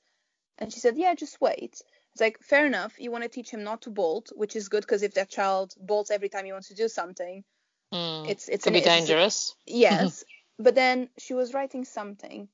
And 0.58 0.72
she 0.72 0.80
said 0.80 0.96
yeah 0.96 1.14
just 1.14 1.40
wait. 1.40 1.82
It's 2.12 2.20
like 2.20 2.38
fair 2.42 2.64
enough 2.64 2.94
you 2.98 3.10
want 3.10 3.24
to 3.24 3.28
teach 3.28 3.50
him 3.50 3.64
not 3.64 3.82
to 3.82 3.90
bolt 3.90 4.30
which 4.34 4.56
is 4.56 4.68
good 4.70 4.80
because 4.82 5.02
if 5.02 5.14
that 5.14 5.28
child 5.28 5.74
bolts 5.78 6.10
every 6.10 6.28
time 6.30 6.46
he 6.46 6.52
wants 6.52 6.68
to 6.68 6.74
do 6.74 6.88
something 6.88 7.44
mm, 7.92 8.30
it's 8.30 8.48
it's 8.48 8.64
could 8.64 8.70
an, 8.70 8.74
be 8.74 8.78
it's- 8.80 8.96
dangerous. 9.06 9.54
Yes 9.66 10.24
but 10.58 10.74
then 10.74 11.08
she 11.18 11.34
was 11.34 11.54
writing 11.54 11.84
something 11.84 12.48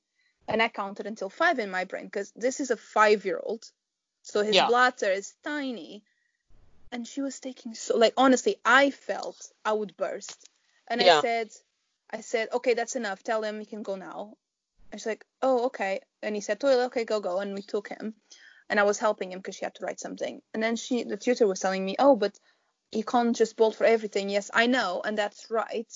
and 0.48 0.62
i 0.62 0.68
counted 0.68 1.06
until 1.06 1.28
five 1.28 1.58
in 1.58 1.70
my 1.70 1.84
brain 1.84 2.04
because 2.04 2.32
this 2.36 2.60
is 2.60 2.70
a 2.70 2.76
five 2.76 3.24
year 3.24 3.40
old 3.42 3.70
so 4.22 4.42
his 4.42 4.56
Yeah. 4.56 4.66
bladder 4.68 5.10
is 5.10 5.34
tiny. 5.42 6.04
And 6.92 7.06
she 7.06 7.20
was 7.22 7.38
taking 7.40 7.74
so 7.74 7.96
like 7.96 8.14
honestly 8.16 8.56
i 8.64 8.90
felt 8.90 9.52
i 9.64 9.72
would 9.72 9.96
burst. 9.96 10.48
And 10.88 11.00
Yeah. 11.00 11.18
i 11.18 11.20
said 11.20 11.50
i 12.10 12.20
said 12.20 12.48
okay 12.52 12.74
that's 12.74 12.96
enough. 12.96 13.22
Tell 13.22 13.42
him 13.42 13.60
he 13.60 13.66
can 13.66 13.82
go 13.82 13.96
now. 13.96 14.36
And 14.90 15.00
she's 15.00 15.06
like 15.06 15.24
oh 15.42 15.66
okay. 15.66 16.00
And 16.22 16.34
he 16.34 16.40
said 16.40 16.60
toilet 16.60 16.86
okay 16.86 17.04
go 17.04 17.20
go. 17.20 17.38
And 17.38 17.54
we 17.54 17.62
took 17.62 17.88
him. 17.88 18.14
And 18.68 18.80
i 18.80 18.82
was 18.82 18.98
helping 18.98 19.32
him 19.32 19.38
because 19.38 19.54
she 19.56 19.64
had 19.64 19.74
to 19.76 19.84
write 19.84 20.00
something. 20.00 20.42
And 20.52 20.62
then 20.62 20.76
she 20.76 21.04
the 21.04 21.16
tutor 21.16 21.46
was 21.46 21.60
telling 21.60 21.84
me 21.84 21.96
oh 21.98 22.16
but 22.16 22.38
you 22.92 23.04
can't 23.04 23.36
just 23.36 23.56
bolt 23.56 23.76
for 23.76 23.84
everything. 23.84 24.28
Yes 24.28 24.50
i 24.52 24.66
know 24.66 25.00
and 25.04 25.16
that's 25.16 25.50
right 25.50 25.90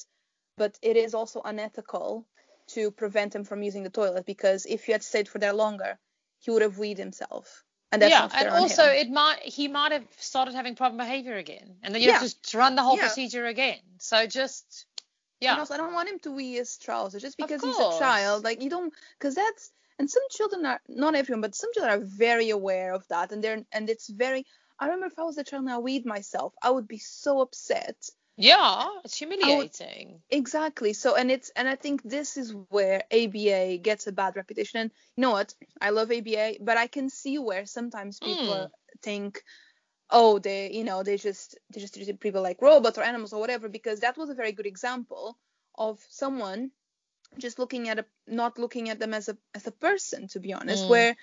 but 0.56 0.78
it 0.82 0.96
is 0.96 1.14
also 1.14 1.40
unethical 1.44 2.26
to 2.68 2.90
prevent 2.90 3.34
him 3.34 3.44
from 3.44 3.62
using 3.62 3.82
the 3.82 3.90
toilet 3.90 4.24
because 4.26 4.66
if 4.66 4.88
you 4.88 4.94
had 4.94 5.02
stayed 5.02 5.28
for 5.28 5.38
there 5.38 5.52
longer, 5.52 5.98
he 6.40 6.50
would 6.50 6.62
have 6.62 6.78
weed 6.78 6.98
himself, 6.98 7.64
and 7.92 8.00
that's 8.02 8.12
yeah 8.12 8.22
not 8.22 8.32
fair 8.32 8.48
and 8.48 8.56
also 8.56 8.84
him. 8.84 8.96
it 8.96 9.10
might 9.10 9.40
he 9.42 9.68
might 9.68 9.92
have 9.92 10.06
started 10.18 10.54
having 10.54 10.74
problem 10.74 10.98
behavior 10.98 11.36
again 11.36 11.76
and 11.82 11.94
then 11.94 12.02
you 12.02 12.08
have 12.10 12.18
to 12.20 12.24
just 12.26 12.54
run 12.54 12.74
the 12.74 12.82
whole 12.82 12.96
Yeah. 12.96 13.02
procedure 13.02 13.46
again 13.46 13.78
so 13.98 14.26
just 14.26 14.86
yeah 15.40 15.52
And 15.52 15.60
also, 15.60 15.74
I 15.74 15.76
don't 15.78 15.92
want 15.94 16.08
him 16.08 16.18
to 16.20 16.30
wee 16.32 16.54
his 16.54 16.76
trousers 16.78 17.22
just 17.22 17.36
because 17.36 17.62
he's 17.62 17.78
a 17.80 17.98
child. 17.98 18.44
Like 18.44 18.62
you 18.62 18.70
don't, 18.70 18.92
because 19.18 19.34
that's 19.34 19.70
and 19.98 20.10
some 20.10 20.22
children 20.30 20.66
are 20.66 20.80
not 20.88 21.14
everyone, 21.14 21.40
but 21.42 21.54
some 21.54 21.70
children 21.72 21.94
are 22.00 22.04
very 22.04 22.50
aware 22.50 22.92
of 22.94 23.06
that, 23.08 23.32
and 23.32 23.42
they're 23.42 23.62
and 23.72 23.90
it's 23.90 24.08
very. 24.08 24.44
I 24.78 24.86
remember 24.86 25.06
if 25.06 25.18
I 25.18 25.22
was 25.22 25.38
a 25.38 25.44
child 25.44 25.64
and 25.64 25.72
I 25.72 25.78
weed 25.78 26.04
myself, 26.04 26.52
I 26.62 26.70
would 26.70 26.88
be 26.88 26.98
so 26.98 27.40
upset. 27.40 27.96
Yeah 28.37 28.88
it's 29.05 29.16
humiliating 29.18 30.23
Exactly. 30.31 30.92
So 30.94 31.14
and 31.16 31.31
it's 31.31 31.51
and 31.51 31.68
I 31.68 31.77
think 31.77 32.03
this 32.03 32.37
is 32.37 32.53
where 32.70 33.03
ABA 33.11 33.79
gets 33.79 34.07
a 34.07 34.12
bad 34.12 34.37
reputation. 34.37 34.81
And 34.81 34.90
you 35.16 35.23
know 35.23 35.31
what? 35.33 35.55
I 35.81 35.90
love 35.90 36.11
ABA, 36.11 36.57
but 36.61 36.77
I 36.77 36.87
can 36.87 37.09
see 37.11 37.38
where 37.38 37.66
sometimes 37.66 38.20
people 38.20 38.70
Mm. 38.70 38.70
think, 39.03 39.42
oh, 40.11 40.38
they 40.38 40.73
you 40.73 40.85
know 40.85 41.03
they 41.03 41.16
just 41.16 41.59
they 41.73 41.81
just 41.81 41.94
treat 41.94 42.20
people 42.20 42.42
like 42.42 42.61
robots 42.62 42.99
or 42.99 43.03
animals 43.03 43.33
or 43.33 43.40
whatever. 43.40 43.68
Because 43.68 44.01
that 44.01 44.16
was 44.16 44.31
a 44.31 44.35
very 44.35 44.53
good 44.53 44.66
example 44.66 45.38
of 45.77 46.01
someone 46.09 46.70
just 47.38 47.59
looking 47.59 47.88
at 47.88 47.99
a 47.99 48.07
not 48.27 48.59
looking 48.59 48.88
at 48.90 48.99
them 48.99 49.14
as 49.14 49.29
a 49.29 49.37
as 49.55 49.66
a 49.66 49.73
person 49.73 50.29
to 50.29 50.40
be 50.40 50.53
honest 50.53 50.88
Mm. 50.88 50.88
where 50.88 51.16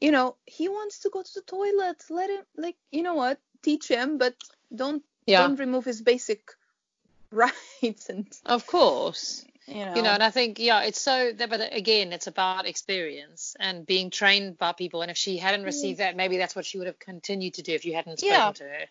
you 0.00 0.10
know 0.10 0.36
he 0.46 0.68
wants 0.68 1.00
to 1.00 1.10
go 1.10 1.22
to 1.22 1.30
the 1.34 1.42
toilet 1.42 2.02
let 2.10 2.30
him 2.30 2.44
like 2.56 2.76
you 2.90 3.02
know 3.02 3.14
what 3.14 3.38
teach 3.62 3.88
him 3.88 4.18
but 4.18 4.34
don't 4.74 5.02
yeah. 5.26 5.42
Don't 5.46 5.58
remove 5.58 5.84
his 5.84 6.02
basic 6.02 6.50
rights 7.32 8.08
and 8.08 8.26
of 8.46 8.66
course. 8.66 9.44
You 9.66 9.86
know, 9.86 9.94
you 9.94 10.02
know 10.02 10.10
and 10.10 10.22
i 10.24 10.30
think 10.30 10.58
yeah 10.58 10.82
it's 10.82 11.00
so 11.00 11.32
that- 11.32 11.48
but 11.48 11.72
again 11.72 12.12
it's 12.12 12.26
about 12.26 12.66
experience 12.66 13.54
and 13.60 13.86
being 13.86 14.10
trained 14.10 14.58
by 14.58 14.72
people. 14.72 15.02
And 15.02 15.10
if 15.10 15.16
she 15.16 15.38
hadn't 15.38 15.64
received 15.64 16.00
that 16.00 16.16
maybe 16.16 16.36
that's 16.36 16.56
what 16.56 16.66
she 16.66 16.78
would 16.78 16.88
have 16.88 16.98
continued 16.98 17.54
to 17.54 17.62
do 17.62 17.72
if 17.72 17.84
you 17.84 17.94
hadn't 17.94 18.18
spoken 18.18 18.34
Yeah. 18.36 18.52
to 18.52 18.64
her 18.64 18.84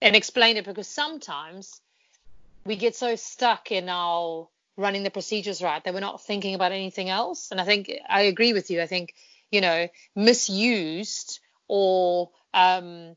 and 0.00 0.14
explained 0.16 0.58
it 0.58 0.64
because 0.64 0.86
sometimes 0.88 1.80
we 2.64 2.76
get 2.76 2.94
so 2.96 3.16
stuck 3.16 3.72
in 3.72 3.88
our 3.88 4.48
running 4.76 5.02
the 5.02 5.10
procedures 5.10 5.60
right 5.62 5.82
that 5.84 5.92
we're 5.94 6.00
not 6.00 6.22
thinking 6.22 6.54
about 6.54 6.72
anything 6.72 7.10
else. 7.10 7.50
And 7.50 7.60
i 7.60 7.64
think 7.64 7.90
i 8.08 8.22
agree 8.22 8.52
with 8.52 8.70
you. 8.70 8.80
I 8.80 8.86
think 8.86 9.14
you 9.50 9.60
know 9.60 9.88
misused 10.14 11.40
or 11.68 12.30
um 12.54 13.16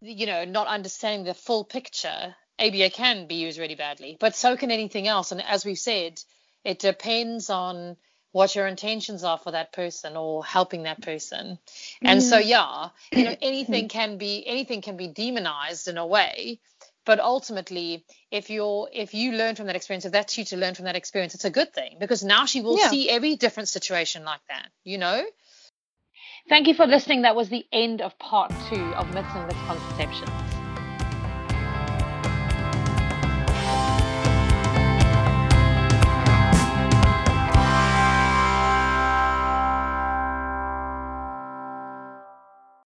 you 0.00 0.26
know 0.26 0.44
not 0.44 0.66
understanding 0.66 1.24
the 1.24 1.34
full 1.34 1.64
picture 1.64 2.34
ABA 2.58 2.90
can 2.90 3.26
be 3.26 3.36
used 3.36 3.58
really 3.58 3.76
badly, 3.76 4.16
but 4.18 4.34
so 4.34 4.56
can 4.56 4.70
anything 4.70 5.06
else. 5.06 5.32
And 5.32 5.42
as 5.42 5.64
we've 5.64 5.78
said, 5.78 6.20
it 6.64 6.78
depends 6.80 7.50
on 7.50 7.96
what 8.32 8.54
your 8.54 8.66
intentions 8.66 9.24
are 9.24 9.38
for 9.38 9.52
that 9.52 9.72
person 9.72 10.16
or 10.16 10.44
helping 10.44 10.82
that 10.82 11.00
person. 11.00 11.58
And 12.02 12.22
so 12.22 12.38
mm. 12.38 12.46
yeah, 12.46 12.88
you 13.12 13.24
know 13.24 13.34
anything 13.42 13.88
can 13.88 14.18
be 14.18 14.44
anything 14.46 14.82
can 14.82 14.96
be 14.96 15.08
demonized 15.08 15.88
in 15.88 15.98
a 15.98 16.06
way, 16.06 16.60
but 17.06 17.20
ultimately 17.20 18.04
if 18.30 18.50
you're 18.50 18.88
if 18.92 19.14
you 19.14 19.32
learn 19.32 19.54
from 19.54 19.66
that 19.66 19.76
experience, 19.76 20.04
if 20.04 20.12
that 20.12 20.36
you 20.36 20.44
to 20.46 20.56
learn 20.56 20.74
from 20.74 20.86
that 20.86 20.96
experience, 20.96 21.34
it's 21.34 21.44
a 21.44 21.50
good 21.50 21.72
thing 21.72 21.96
because 21.98 22.22
now 22.24 22.44
she 22.44 22.60
will 22.60 22.76
Yeah. 22.76 22.90
see 22.90 23.08
every 23.08 23.36
different 23.36 23.68
situation 23.68 24.24
like 24.24 24.44
that, 24.48 24.68
you 24.84 24.98
know? 24.98 25.24
Thank 26.48 26.66
you 26.66 26.74
for 26.74 26.86
listening. 26.86 27.22
That 27.22 27.36
was 27.36 27.48
the 27.48 27.66
end 27.72 28.00
of 28.00 28.18
part 28.18 28.50
two 28.68 28.82
of 28.94 29.12
Myths 29.14 29.28
and 29.34 29.46
Misconceptions. 29.46 30.47